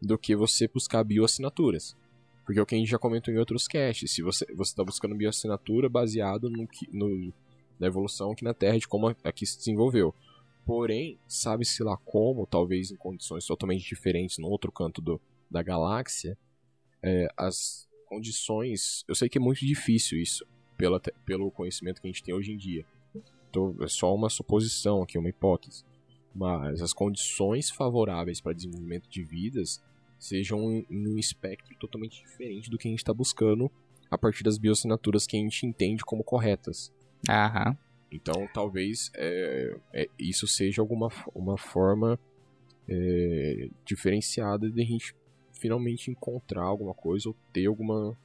do 0.01 0.17
que 0.17 0.35
você 0.35 0.67
buscar 0.67 1.03
bioassinaturas. 1.03 1.95
Porque 2.43 2.59
é 2.59 2.63
o 2.63 2.65
que 2.65 2.73
a 2.73 2.79
gente 2.79 2.89
já 2.89 2.97
comentou 2.97 3.31
em 3.31 3.37
outros 3.37 3.67
casts, 3.67 4.09
se 4.09 4.23
você 4.23 4.43
está 4.59 4.83
buscando 4.83 5.13
bioassinatura 5.13 5.87
baseado 5.87 6.49
no, 6.49 6.67
no, 6.91 7.31
na 7.79 7.85
evolução 7.85 8.31
aqui 8.31 8.43
na 8.43 8.55
Terra, 8.55 8.79
de 8.79 8.87
como 8.87 9.15
aqui 9.23 9.45
se 9.45 9.59
desenvolveu. 9.59 10.11
Porém, 10.65 11.19
sabe-se 11.27 11.83
lá 11.83 11.95
como, 12.03 12.47
talvez 12.47 12.89
em 12.89 12.95
condições 12.95 13.45
totalmente 13.45 13.87
diferentes 13.87 14.39
no 14.39 14.47
outro 14.47 14.71
canto 14.71 14.99
do, 14.99 15.21
da 15.47 15.61
galáxia, 15.61 16.35
é, 17.03 17.27
as 17.37 17.87
condições. 18.07 19.03
Eu 19.07 19.13
sei 19.13 19.29
que 19.29 19.37
é 19.37 19.41
muito 19.41 19.63
difícil 19.63 20.19
isso, 20.19 20.43
pela, 20.81 20.99
pelo 20.99 21.51
conhecimento 21.51 22.01
que 22.01 22.07
a 22.07 22.11
gente 22.11 22.23
tem 22.23 22.33
hoje 22.33 22.51
em 22.51 22.57
dia. 22.57 22.83
Então, 23.51 23.75
é 23.81 23.87
só 23.87 24.15
uma 24.15 24.29
suposição 24.29 25.03
aqui, 25.03 25.15
uma 25.15 25.29
hipótese. 25.29 25.83
Mas 26.33 26.81
as 26.81 26.91
condições 26.91 27.69
favoráveis 27.69 28.41
para 28.41 28.53
desenvolvimento 28.53 29.07
de 29.07 29.21
vidas 29.23 29.79
sejam 30.17 30.83
em 30.89 31.07
um 31.07 31.19
espectro 31.19 31.75
totalmente 31.75 32.19
diferente 32.19 32.69
do 32.69 32.79
que 32.79 32.87
a 32.87 32.91
gente 32.91 32.99
está 32.99 33.13
buscando 33.13 33.69
a 34.09 34.17
partir 34.17 34.43
das 34.43 34.57
bioassinaturas 34.57 35.27
que 35.27 35.37
a 35.37 35.39
gente 35.39 35.67
entende 35.67 36.03
como 36.03 36.23
corretas. 36.23 36.91
Aham. 37.29 37.77
Então, 38.11 38.47
talvez 38.51 39.11
é, 39.13 39.77
é, 39.93 40.07
isso 40.17 40.47
seja 40.47 40.81
alguma 40.81 41.09
uma 41.35 41.57
forma 41.57 42.19
é, 42.89 43.69
diferenciada 43.85 44.69
de 44.69 44.81
a 44.81 44.85
gente 44.85 45.15
finalmente 45.53 46.09
encontrar 46.09 46.63
alguma 46.63 46.93
coisa 46.93 47.29
ou 47.29 47.35
ter 47.53 47.67
alguma 47.67 48.17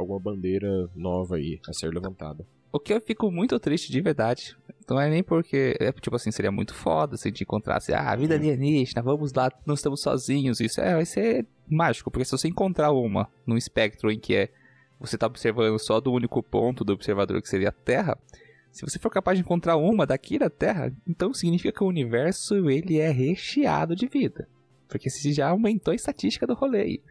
alguma 0.00 0.20
bandeira 0.20 0.88
nova 0.94 1.36
aí 1.36 1.60
a 1.68 1.72
ser 1.72 1.92
levantada. 1.92 2.46
O 2.72 2.78
que 2.78 2.92
eu 2.92 3.00
fico 3.00 3.30
muito 3.30 3.58
triste 3.58 3.90
de 3.90 4.00
verdade. 4.00 4.56
Não 4.88 5.00
é 5.00 5.08
nem 5.08 5.22
porque, 5.22 5.76
é, 5.80 5.92
tipo 5.92 6.14
assim, 6.14 6.30
seria 6.30 6.52
muito 6.52 6.74
foda 6.74 7.16
se 7.16 7.26
a 7.26 7.30
gente 7.30 7.42
encontrasse, 7.42 7.92
ah, 7.92 8.14
vida 8.14 8.34
alienígena, 8.34 9.02
vamos 9.02 9.32
lá, 9.32 9.50
não 9.66 9.74
estamos 9.74 10.00
sozinhos. 10.00 10.60
Isso 10.60 10.80
é, 10.80 10.94
vai 10.94 11.04
ser 11.04 11.46
mágico, 11.68 12.10
porque 12.10 12.24
se 12.24 12.32
você 12.32 12.48
encontrar 12.48 12.92
uma 12.92 13.28
num 13.46 13.56
espectro 13.56 14.10
em 14.10 14.18
que 14.18 14.34
é 14.34 14.48
você 15.00 15.16
está 15.16 15.26
observando 15.26 15.78
só 15.78 15.98
do 15.98 16.12
único 16.12 16.42
ponto 16.42 16.84
do 16.84 16.92
observador 16.92 17.40
que 17.40 17.48
seria 17.48 17.70
a 17.70 17.72
Terra, 17.72 18.18
se 18.70 18.84
você 18.84 18.98
for 18.98 19.10
capaz 19.10 19.38
de 19.38 19.42
encontrar 19.42 19.76
uma 19.76 20.06
daqui 20.06 20.38
da 20.38 20.50
Terra, 20.50 20.94
então 21.08 21.32
significa 21.32 21.72
que 21.72 21.82
o 21.82 21.88
universo 21.88 22.68
ele 22.68 22.98
é 22.98 23.10
recheado 23.10 23.96
de 23.96 24.06
vida. 24.06 24.46
Porque 24.86 25.08
se 25.08 25.32
já 25.32 25.48
aumentou 25.48 25.92
a 25.92 25.94
estatística 25.94 26.46
do 26.46 26.54
rolê 26.54 26.80
aí. 26.82 27.02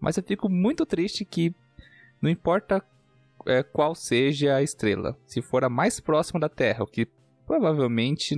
Mas 0.00 0.16
eu 0.16 0.22
fico 0.22 0.48
muito 0.48 0.84
triste 0.84 1.24
que 1.24 1.54
não 2.22 2.30
importa 2.30 2.82
é, 3.46 3.62
qual 3.62 3.94
seja 3.94 4.54
a 4.54 4.62
estrela. 4.62 5.16
Se 5.26 5.42
for 5.42 5.64
a 5.64 5.68
mais 5.68 5.98
próxima 5.98 6.38
da 6.38 6.48
Terra, 6.48 6.84
o 6.84 6.86
que 6.86 7.08
provavelmente. 7.46 8.34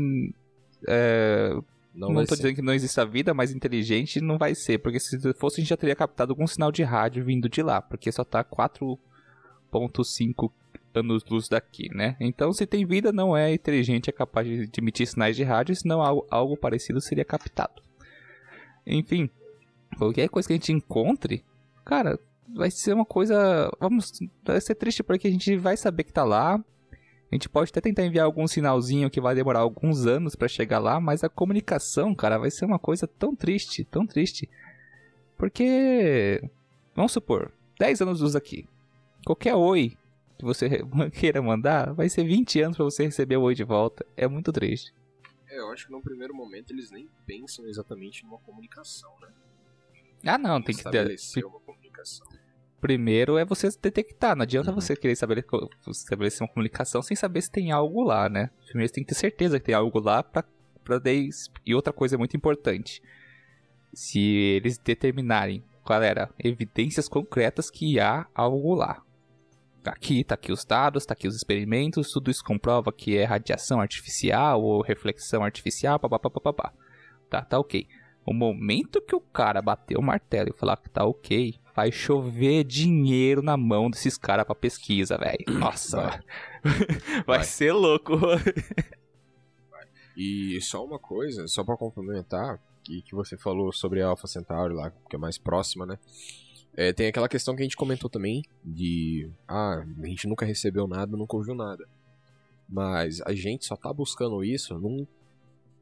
É, 0.88 1.55
não, 1.94 2.27
ser. 2.27 2.37
dizendo 2.37 2.55
que 2.57 2.62
não 2.62 2.73
exista 2.73 3.07
vida 3.07 3.33
mais 3.33 3.53
inteligente, 3.53 4.20
não 4.20 4.38
vai 4.38 4.55
ser. 4.55 4.79
Porque 4.79 4.99
se 4.99 5.18
fosse, 5.35 5.57
a 5.57 5.61
gente 5.61 5.68
já 5.68 5.77
teria 5.77 5.94
captado 5.94 6.33
algum 6.33 6.47
sinal 6.47 6.73
de 6.73 6.83
rádio 6.83 7.25
vindo 7.25 7.49
de 7.49 7.62
lá. 7.62 7.81
Porque 7.83 8.11
só 8.11 8.25
tá 8.25 8.42
4,5 8.42 10.51
anos-luz 10.94 11.49
daqui, 11.49 11.94
né? 11.94 12.16
Então, 12.18 12.53
se 12.53 12.66
tem 12.66 12.87
vida, 12.87 13.12
não 13.12 13.37
é 13.37 13.53
inteligente, 13.53 14.09
é 14.09 14.12
capaz 14.12 14.47
de 14.47 14.70
emitir 14.79 15.07
sinais 15.07 15.37
de 15.37 15.42
rádio, 15.42 15.77
senão 15.77 16.01
algo 16.31 16.57
parecido 16.57 17.01
seria 17.01 17.25
captado. 17.25 17.83
Enfim, 18.87 19.31
qualquer 19.97 20.29
coisa 20.29 20.47
que 20.47 20.53
a 20.53 20.57
gente 20.57 20.73
encontre, 20.73 21.44
cara, 21.85 22.18
vai 22.48 22.70
ser 22.70 22.94
uma 22.94 23.04
coisa. 23.04 23.70
Vamos. 23.80 24.12
Vai 24.44 24.61
ser 24.61 24.74
triste 24.74 25.02
porque 25.02 25.28
a 25.28 25.30
gente 25.30 25.57
vai 25.57 25.76
saber 25.76 26.04
que 26.04 26.12
tá 26.12 26.24
lá. 26.24 26.54
A 26.54 27.35
gente 27.35 27.48
pode 27.48 27.70
até 27.70 27.80
tentar 27.80 28.04
enviar 28.04 28.26
algum 28.26 28.46
sinalzinho 28.46 29.11
que 29.11 29.20
vai 29.20 29.35
demorar 29.35 29.61
alguns 29.61 30.07
anos 30.07 30.37
para 30.37 30.46
chegar 30.46 30.78
lá, 30.78 31.00
mas 31.00 31.24
a 31.24 31.28
comunicação, 31.28 32.14
cara, 32.14 32.38
vai 32.38 32.50
ser 32.50 32.64
uma 32.64 32.78
coisa 32.78 33.09
tão 33.09 33.35
triste, 33.35 33.85
tão 33.85 34.07
triste. 34.07 34.48
Porque. 35.37 36.42
Vamos 36.94 37.12
supor, 37.12 37.52
10 37.78 38.02
anos 38.02 38.20
luz 38.20 38.37
aqui. 38.37 38.68
Qualquer 39.26 39.54
oi 39.54 39.96
que 40.38 40.44
você 40.44 40.68
queira 41.18 41.42
mandar, 41.42 41.92
vai 41.92 42.09
ser 42.09 42.24
20 42.24 42.61
anos 42.61 42.76
para 42.76 42.85
você 42.85 43.04
receber 43.04 43.37
o 43.37 43.42
oi 43.42 43.54
de 43.54 43.64
volta. 43.64 44.07
É 44.16 44.28
muito 44.28 44.52
triste. 44.52 44.94
É, 45.48 45.59
eu 45.59 45.70
acho 45.72 45.87
que 45.87 45.92
no 45.92 46.00
primeiro 46.00 46.35
momento 46.35 46.72
eles 46.72 46.90
nem 46.90 47.09
pensam 47.26 47.66
exatamente 47.66 48.24
numa 48.24 48.38
comunicação, 48.38 49.12
né? 49.20 49.28
Ah, 50.24 50.38
não, 50.38 50.62
tem 50.62 50.74
que 50.74 50.85
ter. 50.85 51.16
Uma 51.44 51.61
comunicação. 51.94 52.26
Primeiro 52.80 53.38
é 53.38 53.44
você 53.44 53.68
detectar. 53.80 54.37
Não 54.37 54.42
adianta 54.42 54.70
uhum. 54.70 54.74
você 54.74 54.94
querer 54.94 55.12
estabelecer 55.12 56.42
uma 56.42 56.52
comunicação 56.52 57.00
sem 57.00 57.16
saber 57.16 57.40
se 57.40 57.50
tem 57.50 57.72
algo 57.72 58.02
lá, 58.02 58.28
né? 58.28 58.50
Primeiro 58.66 58.88
você 58.88 58.94
tem 58.94 59.04
que 59.04 59.09
ter 59.09 59.14
certeza 59.14 59.59
que 59.59 59.66
tem 59.66 59.74
algo 59.74 59.98
lá 59.98 60.22
pra, 60.22 60.44
pra 60.83 60.98
daí... 60.98 61.30
E 61.64 61.74
outra 61.74 61.92
coisa 61.92 62.18
muito 62.18 62.37
importante. 62.37 63.02
Se 63.94 64.20
eles 64.20 64.76
determinarem, 64.76 65.64
galera, 65.87 66.30
evidências 66.38 67.09
concretas 67.09 67.70
que 67.70 67.98
há 67.98 68.26
algo 68.35 68.74
lá. 68.74 69.02
Aqui, 69.87 70.24
tá 70.24 70.35
aqui 70.35 70.50
os 70.50 70.64
dados, 70.64 71.04
tá 71.07 71.12
aqui 71.12 71.28
os 71.28 71.37
experimentos, 71.37 72.11
tudo 72.11 72.30
isso 72.30 72.42
comprova 72.42 72.90
que 72.90 73.16
é 73.16 73.24
radiação 73.24 73.80
artificial 73.80 74.62
ou 74.62 74.83
reflexão 74.83 75.44
artificial, 75.44 75.98
papapá. 75.98 76.72
Tá, 77.30 77.42
tá 77.42 77.59
ok. 77.59 77.87
O 78.26 78.33
momento 78.33 79.02
que 79.02 79.14
o 79.14 79.20
cara 79.20 79.61
bater 79.61 79.98
o 79.98 80.02
martelo 80.02 80.50
e 80.50 80.59
falar 80.59 80.78
que 80.78 80.88
tá 80.88 81.04
ok, 81.04 81.54
vai 81.75 81.91
chover 81.91 82.65
dinheiro 82.65 83.43
na 83.43 83.57
mão 83.57 83.91
desses 83.91 84.17
caras 84.17 84.45
pra 84.47 84.55
pesquisa, 84.55 85.17
velho. 85.19 85.45
Nossa, 85.59 85.97
Vai. 86.01 86.21
vai. 87.27 87.39
Vai. 87.39 87.45
ser 87.45 87.73
louco. 87.73 88.13
E 90.17 90.61
só 90.61 90.85
uma 90.85 90.99
coisa, 90.99 91.49
só 91.49 91.65
pra 91.65 91.77
complementar, 91.77 92.61
que, 92.85 93.03
que 93.03 93.15
você 93.15 93.37
falou 93.37 93.73
sobre 93.73 94.01
a 94.03 94.09
Alpha 94.09 94.27
Centauri 94.27 94.75
lá, 94.75 94.93
que 95.09 95.17
é 95.17 95.19
mais 95.19 95.37
próxima, 95.39 95.85
né? 95.85 95.99
É, 96.77 96.93
tem 96.93 97.07
aquela 97.07 97.29
questão 97.29 97.55
que 97.55 97.63
a 97.63 97.65
gente 97.65 97.77
comentou 97.77 98.09
também, 98.11 98.43
de. 98.65 99.29
Ah, 99.47 99.85
a 100.03 100.07
gente 100.07 100.27
nunca 100.29 100.45
recebeu 100.45 100.87
nada, 100.87 101.17
nunca 101.17 101.37
ouviu 101.37 101.55
nada. 101.55 101.87
Mas 102.69 103.21
a 103.23 103.33
gente 103.35 103.65
só 103.65 103.77
tá 103.77 103.93
buscando 103.93 104.43
isso 104.43 104.79
num 104.79 105.07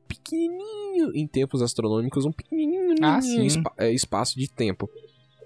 pequenininho, 0.09 1.15
em 1.15 1.27
tempos 1.27 1.63
astronômicos, 1.63 2.25
um 2.27 2.33
pequenininho 2.33 2.95
Ah, 3.03 3.19
espa- 3.21 3.73
é, 3.79 3.91
espaço 3.91 4.39
de 4.39 4.49
tempo. 4.51 4.91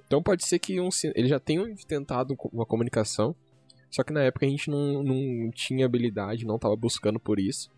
Então 0.07 0.23
pode 0.23 0.47
ser 0.47 0.59
que 0.59 0.81
um, 0.81 0.89
eles 1.15 1.31
já 1.31 1.41
tenham 1.41 1.75
tentado 1.87 2.37
uma 2.53 2.65
comunicação, 2.65 3.35
só 3.91 4.03
que 4.03 4.13
na 4.13 4.23
época 4.23 4.47
a 4.47 4.49
gente 4.49 4.71
não, 4.71 5.03
não 5.03 5.51
tinha 5.51 5.85
habilidade, 5.85 6.47
não 6.47 6.59
tava 6.59 6.77
buscando 6.77 7.19
por 7.19 7.41
isso. 7.41 7.71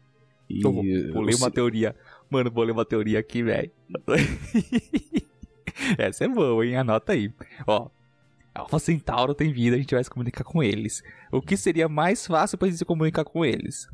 E 0.48 0.62
Eu 0.64 0.72
vou, 0.72 0.82
vou 1.12 1.22
ler 1.22 1.34
uma 1.36 1.50
teoria. 1.50 1.94
Mano, 2.30 2.50
vou 2.50 2.64
ler 2.64 2.72
uma 2.72 2.84
teoria 2.84 3.18
aqui, 3.18 3.42
velho. 3.42 3.70
Essa 5.98 6.24
é 6.24 6.28
boa, 6.28 6.66
hein? 6.66 6.76
Anota 6.76 7.12
aí. 7.12 7.32
Ó. 7.66 7.88
Alpha 8.54 8.78
Centauro 8.78 9.34
tem 9.34 9.52
vida, 9.52 9.76
a 9.76 9.78
gente 9.78 9.94
vai 9.94 10.02
se 10.02 10.10
comunicar 10.10 10.42
com 10.42 10.62
eles. 10.62 11.02
O 11.30 11.40
que 11.40 11.56
seria 11.56 11.88
mais 11.88 12.26
fácil 12.26 12.58
pra 12.58 12.66
gente 12.66 12.78
se 12.78 12.84
comunicar 12.84 13.24
com 13.24 13.44
eles? 13.44 13.86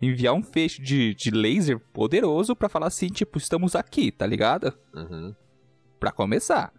Enviar 0.00 0.32
um 0.34 0.42
feixe 0.42 0.80
de, 0.80 1.14
de 1.14 1.30
laser 1.30 1.78
poderoso 1.92 2.56
pra 2.56 2.68
falar 2.70 2.86
assim, 2.86 3.08
tipo, 3.08 3.36
estamos 3.36 3.76
aqui, 3.76 4.10
tá 4.10 4.26
ligado? 4.26 4.72
Uhum. 4.94 5.34
Pra 6.00 6.10
começar. 6.10 6.72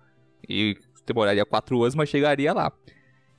E 0.47 0.77
demoraria 1.05 1.45
quatro 1.45 1.81
anos, 1.81 1.95
mas 1.95 2.09
chegaria 2.09 2.53
lá. 2.53 2.71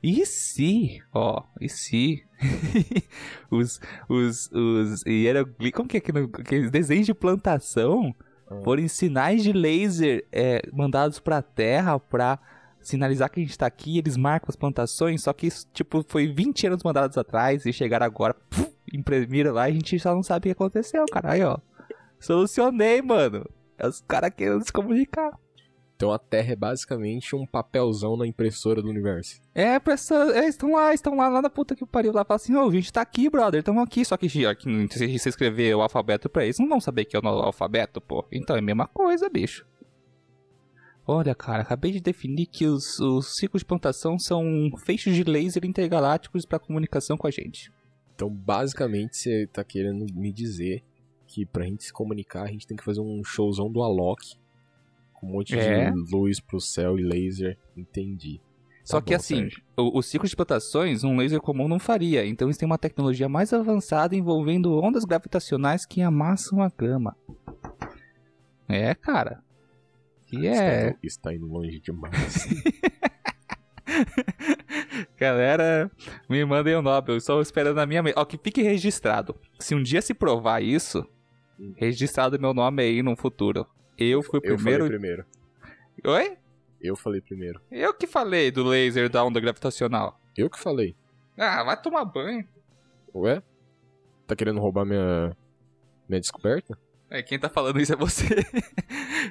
E 0.02 0.26
se, 0.26 1.00
ó, 1.12 1.42
e 1.60 1.68
se 1.68 2.22
os, 3.50 3.80
os, 4.08 4.50
os 4.52 5.02
hieroglifos, 5.06 5.76
como 5.76 5.88
que 5.88 5.96
é 5.96 5.98
aquele, 5.98 6.24
aqueles 6.24 6.70
desenhos 6.70 7.06
de 7.06 7.14
plantação 7.14 8.14
Ah. 8.50 8.60
forem 8.62 8.86
sinais 8.86 9.42
de 9.42 9.52
laser 9.52 10.26
é, 10.30 10.60
mandados 10.72 11.18
pra 11.20 11.40
Terra 11.40 11.98
pra 11.98 12.38
sinalizar 12.82 13.30
que 13.30 13.40
a 13.40 13.42
gente 13.42 13.56
tá 13.56 13.64
aqui, 13.66 13.96
eles 13.96 14.18
marcam 14.18 14.50
as 14.50 14.56
plantações, 14.56 15.22
só 15.22 15.32
que 15.32 15.46
isso, 15.46 15.66
tipo, 15.72 16.04
foi 16.06 16.26
20 16.26 16.66
anos 16.66 16.82
mandados 16.82 17.16
atrás 17.16 17.64
e 17.64 17.72
chegaram 17.72 18.04
agora, 18.04 18.34
puf, 18.34 18.70
imprimiram 18.92 19.54
lá 19.54 19.70
e 19.70 19.72
a 19.72 19.74
gente 19.74 19.98
só 19.98 20.14
não 20.14 20.22
sabe 20.22 20.40
o 20.40 20.42
que 20.42 20.50
aconteceu, 20.50 21.02
cara. 21.10 21.32
Aí, 21.32 21.42
ó, 21.42 21.56
solucionei, 22.20 23.00
mano. 23.00 23.48
É 23.78 23.88
os 23.88 24.02
caras 24.02 24.30
querendo 24.36 24.62
se 24.64 24.70
comunicar. 24.72 25.32
Então 25.96 26.12
a 26.12 26.18
Terra 26.18 26.52
é 26.52 26.56
basicamente 26.56 27.36
um 27.36 27.46
papelzão 27.46 28.16
na 28.16 28.26
impressora 28.26 28.82
do 28.82 28.88
universo. 28.88 29.40
É, 29.54 29.78
pessoa, 29.78 30.36
é, 30.36 30.48
estão 30.48 30.72
lá, 30.72 30.92
estão 30.92 31.16
lá, 31.16 31.28
lá 31.28 31.40
na 31.40 31.48
puta 31.48 31.76
que 31.76 31.86
pariu, 31.86 32.12
lá, 32.12 32.24
fala 32.24 32.36
assim, 32.36 32.54
ô, 32.56 32.68
a 32.68 32.72
gente 32.72 32.92
tá 32.92 33.00
aqui, 33.00 33.30
brother, 33.30 33.60
estamos 33.60 33.82
aqui, 33.82 34.04
só 34.04 34.16
que 34.16 34.26
não- 34.66 34.88
se 34.90 35.18
você 35.18 35.28
escrever 35.28 35.74
o 35.76 35.80
alfabeto 35.82 36.28
pra 36.28 36.44
eles, 36.44 36.58
não 36.58 36.68
vão 36.68 36.80
saber 36.80 37.04
que 37.04 37.14
é 37.14 37.18
o 37.18 37.22
nosso 37.22 37.44
alfabeto, 37.44 38.00
pô. 38.00 38.26
Então 38.32 38.56
é 38.56 38.58
a 38.58 38.62
mesma 38.62 38.88
coisa, 38.88 39.28
bicho. 39.30 39.64
Olha, 41.06 41.34
cara, 41.34 41.62
acabei 41.62 41.92
de 41.92 42.00
definir 42.00 42.46
que 42.46 42.66
os, 42.66 42.98
os 42.98 43.36
ciclos 43.36 43.60
de 43.60 43.66
plantação 43.66 44.18
são 44.18 44.42
feixes 44.84 45.14
de 45.14 45.22
laser 45.22 45.64
intergalácticos 45.64 46.46
pra 46.46 46.58
comunicação 46.58 47.16
com 47.16 47.26
a 47.26 47.30
gente. 47.30 47.70
Então 48.14 48.28
basicamente 48.30 49.16
você 49.16 49.46
tá 49.52 49.62
querendo 49.62 50.06
me 50.14 50.32
dizer 50.32 50.82
que 51.26 51.44
pra 51.44 51.64
gente 51.64 51.84
se 51.84 51.92
comunicar 51.92 52.44
a 52.44 52.50
gente 52.50 52.66
tem 52.66 52.76
que 52.76 52.84
fazer 52.84 53.00
um 53.00 53.22
showzão 53.22 53.70
do 53.70 53.82
Alok. 53.82 54.38
Um 55.24 55.32
monte 55.32 55.54
É. 55.58 55.90
de 55.90 56.14
luz 56.14 56.38
pro 56.40 56.60
céu 56.60 56.98
e 56.98 57.02
laser. 57.02 57.58
Entendi. 57.76 58.40
Só 58.84 59.00
Tá 59.00 59.06
que 59.06 59.10
bom, 59.12 59.16
assim, 59.16 59.48
o, 59.76 59.98
o 59.98 60.02
ciclo 60.02 60.28
de 60.28 60.36
plantações, 60.36 61.02
um 61.04 61.16
laser 61.16 61.40
comum 61.40 61.66
não 61.66 61.78
faria. 61.78 62.26
Então 62.26 62.46
eles 62.46 62.58
têm 62.58 62.66
uma 62.66 62.76
tecnologia 62.76 63.28
mais 63.28 63.52
avançada 63.52 64.14
envolvendo 64.14 64.78
ondas 64.78 65.04
gravitacionais 65.04 65.86
que 65.86 66.02
amassam 66.02 66.60
a 66.60 66.68
grama. 66.68 67.16
É, 68.68 68.94
cara. 68.94 69.42
E 70.30 70.46
é. 70.46 70.88
Está, 70.88 70.98
está 71.02 71.34
indo 71.34 71.46
longe 71.46 71.80
demais. 71.80 72.46
Galera, 75.18 75.90
me 76.28 76.44
mandem 76.44 76.74
o 76.74 76.82
Nobel. 76.82 77.16
Estou 77.16 77.40
esperando 77.40 77.78
a 77.78 77.86
minha. 77.86 78.02
Ó, 78.16 78.24
que 78.24 78.36
fique 78.38 78.62
registrado. 78.62 79.34
Se 79.58 79.74
um 79.74 79.82
dia 79.82 80.02
se 80.02 80.12
provar 80.14 80.62
isso, 80.62 81.06
registrado 81.76 82.38
meu 82.38 82.52
nome 82.52 82.82
aí 82.82 83.02
no 83.02 83.16
futuro. 83.16 83.66
Eu 83.98 84.22
fui 84.22 84.38
Eu 84.38 84.56
primeiro. 84.56 84.84
falei 84.84 84.88
primeiro. 84.98 85.24
Oi? 86.04 86.36
Eu 86.80 86.96
falei 86.96 87.20
primeiro. 87.20 87.60
Eu 87.70 87.94
que 87.94 88.06
falei 88.06 88.50
do 88.50 88.64
laser 88.64 89.08
da 89.08 89.24
onda 89.24 89.40
gravitacional. 89.40 90.20
Eu 90.36 90.50
que 90.50 90.58
falei. 90.58 90.94
Ah, 91.36 91.62
vai 91.64 91.80
tomar 91.80 92.04
banho. 92.04 92.46
Ué? 93.14 93.42
Tá 94.26 94.34
querendo 94.36 94.60
roubar 94.60 94.84
minha. 94.84 95.36
minha 96.08 96.20
descoberta? 96.20 96.76
É, 97.10 97.22
quem 97.22 97.38
tá 97.38 97.48
falando 97.48 97.80
isso 97.80 97.92
é 97.92 97.96
você. 97.96 98.24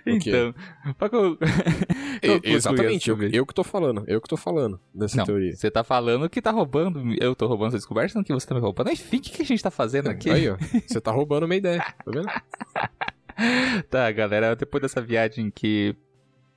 Então, 0.08 0.54
pra 0.97 1.08
E- 1.08 1.10
concluir 1.10 2.41
exatamente, 2.56 3.10
eu, 3.10 3.21
eu 3.30 3.45
que 3.45 3.54
tô 3.54 3.63
falando. 3.63 4.04
Eu 4.08 4.19
que 4.19 4.28
tô 4.28 4.36
falando 4.36 4.80
dessa 4.93 5.17
Não, 5.17 5.23
teoria. 5.26 5.56
você 5.56 5.69
tá 5.69 5.84
falando 5.84 6.28
que 6.30 6.41
tá 6.41 6.49
roubando. 6.52 7.13
Eu 7.21 7.36
tô 7.36 7.45
roubando 7.45 7.69
essa 7.69 7.78
descoberta, 7.78 8.13
não 8.15 8.23
que 8.23 8.34
você 8.34 8.47
tá 8.47 8.56
me 8.56 8.60
roubando. 8.60 8.89
Enfim, 8.91 9.17
o 9.17 9.21
que, 9.21 9.30
que 9.30 9.41
a 9.43 9.45
gente 9.45 9.62
tá 9.62 9.69
fazendo 9.69 10.10
aqui? 10.10 10.30
Aí, 10.32 10.49
ó. 10.49 10.58
Você 10.88 10.99
tá 10.99 11.12
roubando 11.12 11.47
minha 11.47 11.60
ideia. 11.60 11.80
Tá 12.04 12.12
vendo? 12.12 12.26
Tá, 13.89 14.12
galera, 14.12 14.56
depois 14.56 14.82
dessa 14.82 15.02
viagem 15.02 15.50
que 15.50 15.96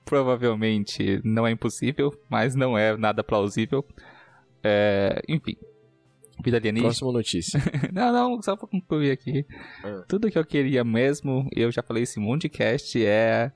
provavelmente 0.04 1.20
não 1.24 1.46
é 1.46 1.50
impossível, 1.50 2.12
mas 2.30 2.54
não 2.54 2.76
é 2.76 2.96
nada 2.96 3.24
plausível. 3.24 3.84
É, 4.62 5.20
enfim. 5.28 5.56
Vida 6.44 6.58
alienígena. 6.58 6.88
Próxima 6.88 7.12
notícia. 7.12 7.60
Não, 7.92 8.12
não, 8.12 8.42
só 8.42 8.54
pra 8.54 8.68
concluir 8.68 9.10
aqui. 9.10 9.46
Ah. 9.82 10.04
Tudo 10.06 10.30
que 10.30 10.38
eu 10.38 10.44
queria 10.44 10.84
mesmo, 10.84 11.48
eu 11.50 11.72
já 11.72 11.82
falei 11.82 12.02
esse 12.02 12.20
monte 12.20 12.42
de 12.42 12.50
cast, 12.50 13.02
é, 13.02 13.50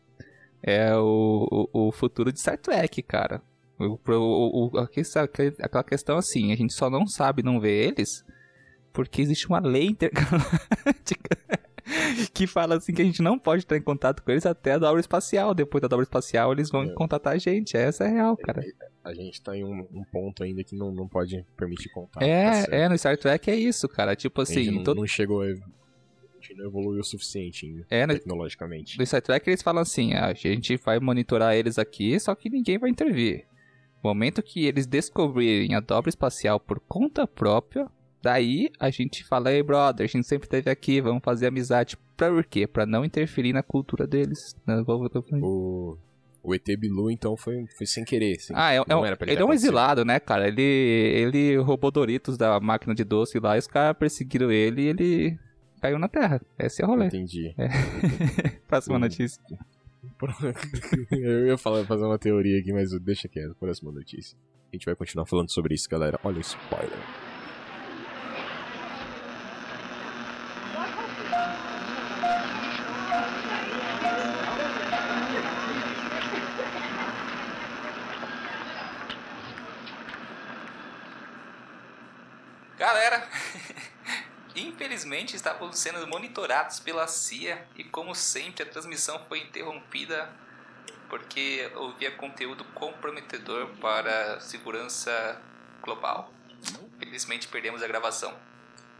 é 0.62 0.96
o, 0.96 1.68
o, 1.72 1.88
o 1.88 1.92
futuro 1.92 2.32
de 2.32 2.40
Star 2.40 2.56
Trek, 2.56 3.02
cara. 3.02 3.42
O, 3.78 3.98
o, 4.08 4.70
o, 4.72 4.78
aquela 4.78 5.84
questão 5.84 6.16
assim, 6.16 6.52
a 6.52 6.56
gente 6.56 6.72
só 6.72 6.88
não 6.88 7.06
sabe 7.06 7.42
não 7.42 7.60
ver 7.60 7.88
eles 7.88 8.24
porque 8.92 9.22
existe 9.22 9.46
uma 9.46 9.60
lei 9.60 9.86
intergaláctica 9.92 11.36
que 12.34 12.46
fala 12.46 12.76
assim 12.76 12.92
que 12.92 13.02
a 13.02 13.04
gente 13.04 13.22
não 13.22 13.38
pode 13.38 13.64
entrar 13.64 13.76
em 13.76 13.82
contato 13.82 14.22
com 14.22 14.30
eles 14.30 14.46
até 14.46 14.72
a 14.72 14.78
dobra 14.78 15.00
espacial. 15.00 15.54
Depois 15.54 15.80
da 15.82 15.88
dobra 15.88 16.02
espacial 16.04 16.52
eles 16.52 16.70
vão 16.70 16.84
É. 16.84 16.92
contatar 16.94 17.34
a 17.34 17.38
gente. 17.38 17.76
Essa 17.76 18.04
é 18.04 18.08
real, 18.08 18.36
cara. 18.36 18.62
A 19.04 19.14
gente 19.14 19.40
tá 19.42 19.56
em 19.56 19.64
um, 19.64 19.86
um 19.92 20.04
ponto 20.04 20.42
ainda 20.42 20.62
que 20.62 20.76
não, 20.76 20.92
não 20.92 21.08
pode 21.08 21.44
permitir 21.56 21.88
contato. 21.90 22.20
tá 22.20 22.26
É, 22.26 22.52
certo. 22.54 22.72
é, 22.72 22.88
no 22.88 22.98
Star 22.98 23.16
Trek 23.16 23.50
é 23.50 23.54
isso, 23.56 23.88
cara. 23.88 24.14
Tipo 24.14 24.42
A 24.42 24.44
gente 24.44 24.58
assim, 24.60 24.70
não, 24.76 24.84
todo... 24.84 24.98
não 24.98 25.06
chegou 25.06 25.42
a... 25.42 25.46
Gente 25.48 26.54
não 26.56 26.66
evoluiu 26.66 27.00
o 27.00 27.04
suficiente 27.04 27.66
ainda, 27.66 27.86
é, 27.90 28.06
no, 28.06 28.14
tecnologicamente. 28.14 28.98
No 28.98 29.04
Star 29.06 29.20
Trek 29.20 29.48
eles 29.48 29.60
falam 29.62 29.82
assim, 29.82 30.14
"Ah, 30.14 30.26
a 30.28 30.32
gente 30.34 30.74
vai 30.78 30.98
monitorar 30.98 31.54
eles 31.54 31.78
aqui, 31.78 32.18
só 32.18 32.34
que 32.34 32.48
ninguém 32.48 32.78
vai 32.78 32.88
intervir. 32.88 33.44
No 34.02 34.08
momento 34.08 34.42
que 34.42 34.64
eles 34.64 34.86
descobrirem 34.86 35.74
a 35.74 35.80
dobra 35.80 36.08
espacial 36.08 36.58
por 36.58 36.80
conta 36.80 37.26
própria, 37.26 37.86
daí 38.22 38.70
a 38.78 38.90
gente 38.90 39.24
fala, 39.24 39.52
ei 39.52 39.62
brother, 39.62 40.04
a 40.04 40.08
gente 40.08 40.26
sempre 40.26 40.46
esteve 40.46 40.70
aqui, 40.70 41.00
vamos 41.00 41.22
fazer 41.22 41.46
amizade. 41.46 41.96
Pra 42.16 42.42
quê? 42.44 42.66
Pra 42.66 42.84
não 42.84 43.04
interferir 43.04 43.52
na 43.52 43.62
cultura 43.62 44.06
deles. 44.06 44.54
Né? 44.66 44.82
O, 45.42 45.96
o 46.42 46.54
ET 46.54 46.64
Bilu, 46.78 47.10
então, 47.10 47.36
foi, 47.36 47.66
foi 47.78 47.86
sem 47.86 48.04
querer. 48.04 48.36
assim. 48.36 48.52
Ah, 48.56 48.72
é, 48.74 48.76
é 48.76 48.84
Não 48.86 49.00
um- 49.00 49.04
era 49.06 49.16
pra 49.16 49.30
ele 49.32 49.40
é 49.40 49.44
um 49.44 49.52
exilado, 49.52 50.04
né, 50.04 50.20
cara? 50.20 50.46
Ele, 50.48 50.62
ele 50.62 51.56
roubou 51.56 51.90
Doritos 51.90 52.36
da 52.36 52.60
máquina 52.60 52.94
de 52.94 53.04
doce 53.04 53.38
lá 53.38 53.56
e 53.56 53.58
os 53.60 53.66
caras 53.66 53.96
perseguiram 53.96 54.50
ele 54.52 54.82
e 54.82 54.86
ele 54.86 55.38
caiu 55.80 55.98
na 55.98 56.08
terra. 56.08 56.40
Esse 56.58 56.82
é 56.82 56.84
o 56.84 56.88
rolê. 56.88 57.06
Entendi. 57.06 57.54
Próxima 58.68 58.96
Hum. 58.96 59.00
notícia. 59.00 59.42
Eu 61.10 61.46
ia 61.46 61.56
falar, 61.58 61.84
fazer 61.86 62.04
uma 62.04 62.18
teoria 62.18 62.58
aqui, 62.58 62.72
mas 62.72 62.90
deixa 63.00 63.28
quieto. 63.28 63.54
Próxima 63.58 63.90
notícia. 63.92 64.36
A 64.72 64.76
gente 64.76 64.84
vai 64.84 64.94
continuar 64.94 65.24
falando 65.26 65.50
sobre 65.50 65.74
isso, 65.74 65.88
galera. 65.88 66.20
Olha 66.22 66.36
o 66.38 66.40
spoiler. 66.40 66.98
Infelizmente 84.54 85.36
estávamos 85.36 85.78
sendo 85.78 86.06
monitorados 86.06 86.80
pela 86.80 87.06
CIA 87.06 87.66
e, 87.76 87.84
como 87.84 88.14
sempre, 88.14 88.64
a 88.64 88.66
transmissão 88.66 89.24
foi 89.28 89.40
interrompida 89.40 90.30
porque 91.08 91.70
ouvia 91.74 92.10
conteúdo 92.12 92.64
comprometedor 92.66 93.68
para 93.80 94.40
segurança 94.40 95.40
global. 95.82 96.32
Felizmente 96.98 97.48
perdemos 97.48 97.82
a 97.82 97.88
gravação. 97.88 98.36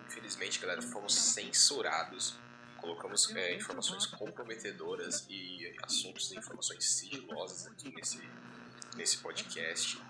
Infelizmente, 0.07 0.59
galera, 0.59 0.83
fomos 0.83 1.15
censurados. 1.15 2.39
Colocamos 2.79 3.31
é, 3.37 3.55
informações 3.55 4.07
comprometedoras 4.07 5.27
e 5.29 5.73
assuntos 5.83 6.31
de 6.31 6.39
informações 6.39 6.85
sigilosas 6.85 7.67
aqui 7.67 7.95
nesse, 7.95 8.21
nesse 8.97 9.19
podcast. 9.19 10.01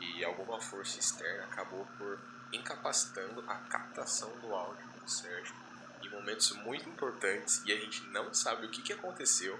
E 0.00 0.24
alguma 0.24 0.60
força 0.60 1.00
externa 1.00 1.44
acabou 1.44 1.84
por 1.96 2.20
incapacitando 2.52 3.44
a 3.46 3.54
captação 3.54 4.30
do 4.40 4.54
áudio 4.54 4.86
do 5.02 5.10
Sérgio 5.10 5.54
em 6.02 6.08
momentos 6.10 6.52
muito 6.52 6.88
importantes 6.88 7.62
e 7.64 7.72
a 7.72 7.76
gente 7.76 8.02
não 8.06 8.32
sabe 8.32 8.66
o 8.66 8.70
que, 8.70 8.82
que 8.82 8.92
aconteceu, 8.92 9.58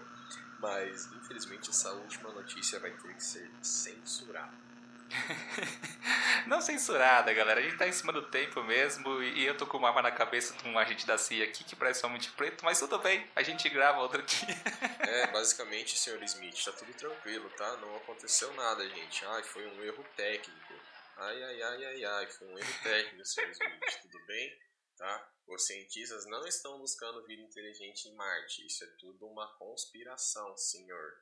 mas 0.58 1.10
infelizmente 1.12 1.70
essa 1.70 1.92
última 1.92 2.30
notícia 2.30 2.78
vai 2.78 2.90
ter 2.90 3.14
que 3.14 3.24
ser 3.24 3.50
censurada. 3.62 4.68
não 6.46 6.60
censurada, 6.60 7.32
galera. 7.32 7.60
A 7.60 7.62
gente 7.62 7.76
tá 7.76 7.88
em 7.88 7.92
cima 7.92 8.12
do 8.12 8.22
tempo 8.22 8.62
mesmo 8.62 9.22
e 9.22 9.44
eu 9.44 9.56
tô 9.56 9.66
com 9.66 9.78
uma 9.78 9.88
arma 9.88 10.02
na 10.02 10.10
cabeça 10.10 10.54
de 10.54 10.68
um 10.68 10.78
agente 10.78 11.06
da 11.06 11.16
CIA 11.16 11.44
aqui 11.44 11.64
que 11.64 11.76
parece 11.76 12.00
somente 12.00 12.30
preto, 12.32 12.64
mas 12.64 12.78
tudo 12.78 12.98
bem, 12.98 13.26
a 13.34 13.42
gente 13.42 13.68
grava 13.68 14.00
outro 14.00 14.22
dia. 14.22 14.56
é, 15.00 15.26
basicamente, 15.32 15.98
senhor 15.98 16.22
Smith, 16.24 16.62
tá 16.64 16.72
tudo 16.72 16.92
tranquilo, 16.94 17.48
tá? 17.56 17.76
Não 17.78 17.96
aconteceu 17.96 18.52
nada, 18.54 18.86
gente. 18.88 19.24
Ai, 19.24 19.42
foi 19.42 19.66
um 19.66 19.82
erro 19.82 20.04
técnico. 20.16 20.74
Ai, 21.20 21.42
ai, 21.42 21.62
ai, 21.62 21.84
ai, 21.84 22.04
ai, 22.04 22.26
foi 22.28 22.46
um 22.46 22.56
erro 22.56 22.82
técnico, 22.82 23.24
senhor 23.24 23.50
Smith, 23.50 24.02
tudo 24.02 24.24
bem? 24.26 24.56
Tá? 24.96 25.28
Os 25.48 25.66
cientistas 25.66 26.24
não 26.26 26.46
estão 26.46 26.78
buscando 26.78 27.26
vida 27.26 27.42
inteligente 27.42 28.08
em 28.08 28.14
Marte. 28.14 28.64
Isso 28.64 28.84
é 28.84 28.86
tudo 29.00 29.26
uma 29.26 29.48
conspiração, 29.58 30.56
senhor. 30.56 31.14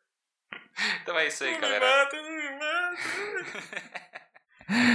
Então 1.00 1.18
é 1.18 1.28
isso 1.28 1.44
aí, 1.44 1.58
galera. 1.58 1.86
Mata, 1.86 2.22
me 2.22 2.58
mata. 2.58 2.96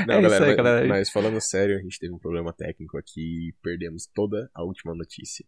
Não, 0.05 0.15
é 0.15 0.21
galera, 0.21 0.45
aí, 0.45 0.55
galera, 0.55 0.87
mas 0.87 1.09
falando 1.09 1.41
sério, 1.41 1.77
a 1.77 1.81
gente 1.81 1.97
teve 1.97 2.13
um 2.13 2.19
problema 2.19 2.53
técnico 2.53 2.97
aqui 2.97 3.49
e 3.49 3.53
perdemos 3.63 4.05
toda 4.05 4.51
a 4.53 4.63
última 4.63 4.93
notícia. 4.93 5.45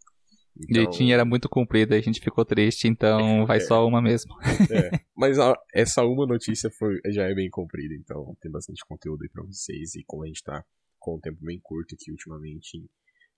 Então... 0.56 0.84
Jeitinho 0.84 1.14
era 1.14 1.26
muito 1.26 1.50
comprido, 1.50 1.94
a 1.94 2.02
gente 2.02 2.22
ficou 2.22 2.46
triste, 2.46 2.88
então 2.88 3.18
vai 3.48 3.58
é. 3.58 3.62
só 3.62 3.86
uma 3.88 4.02
mesmo. 4.02 4.36
É. 4.72 4.92
Mas 5.16 5.40
a, 5.40 5.56
essa 5.74 6.04
uma 6.04 6.26
notícia 6.26 6.70
foi, 6.72 7.00
já 7.08 7.24
é 7.24 7.34
bem 7.34 7.50
comprida, 7.50 7.94
então 7.96 8.36
tem 8.42 8.52
bastante 8.52 8.84
conteúdo 8.86 9.24
aí 9.24 9.30
pra 9.30 9.44
vocês. 9.44 9.96
E 9.96 10.04
como 10.06 10.24
a 10.24 10.28
gente 10.28 10.44
tá 10.44 10.64
com 11.00 11.16
um 11.16 11.20
tempo 11.20 11.40
bem 11.42 11.60
curto 11.62 11.96
aqui 11.96 12.12
ultimamente, 12.12 12.86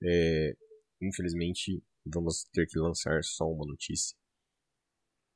é, 0.04 0.56
infelizmente 1.02 1.82
vamos 2.06 2.44
ter 2.54 2.68
que 2.68 2.78
lançar 2.78 3.24
só 3.24 3.46
uma 3.46 3.66
notícia. 3.66 4.16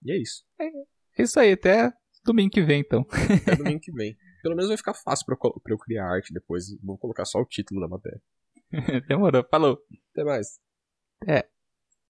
E 0.03 0.11
é 0.11 0.17
isso. 0.17 0.43
É 0.59 1.23
isso 1.23 1.39
aí, 1.39 1.53
até 1.53 1.91
domingo 2.23 2.51
que 2.51 2.61
vem 2.61 2.81
então. 2.81 3.05
Até 3.09 3.55
domingo 3.55 3.79
que 3.81 3.91
vem. 3.91 4.17
Pelo 4.41 4.55
menos 4.55 4.69
vai 4.69 4.77
ficar 4.77 4.93
fácil 4.93 5.25
pra, 5.25 5.35
pra 5.35 5.73
eu 5.73 5.77
criar 5.77 6.05
arte 6.05 6.33
depois. 6.33 6.65
Vou 6.81 6.97
colocar 6.97 7.25
só 7.25 7.39
o 7.39 7.45
título 7.45 7.81
da 7.81 7.87
matéria. 7.87 8.21
Demorou, 9.07 9.45
falou. 9.49 9.79
Até 10.13 10.23
mais. 10.23 10.59
É. 11.27 11.47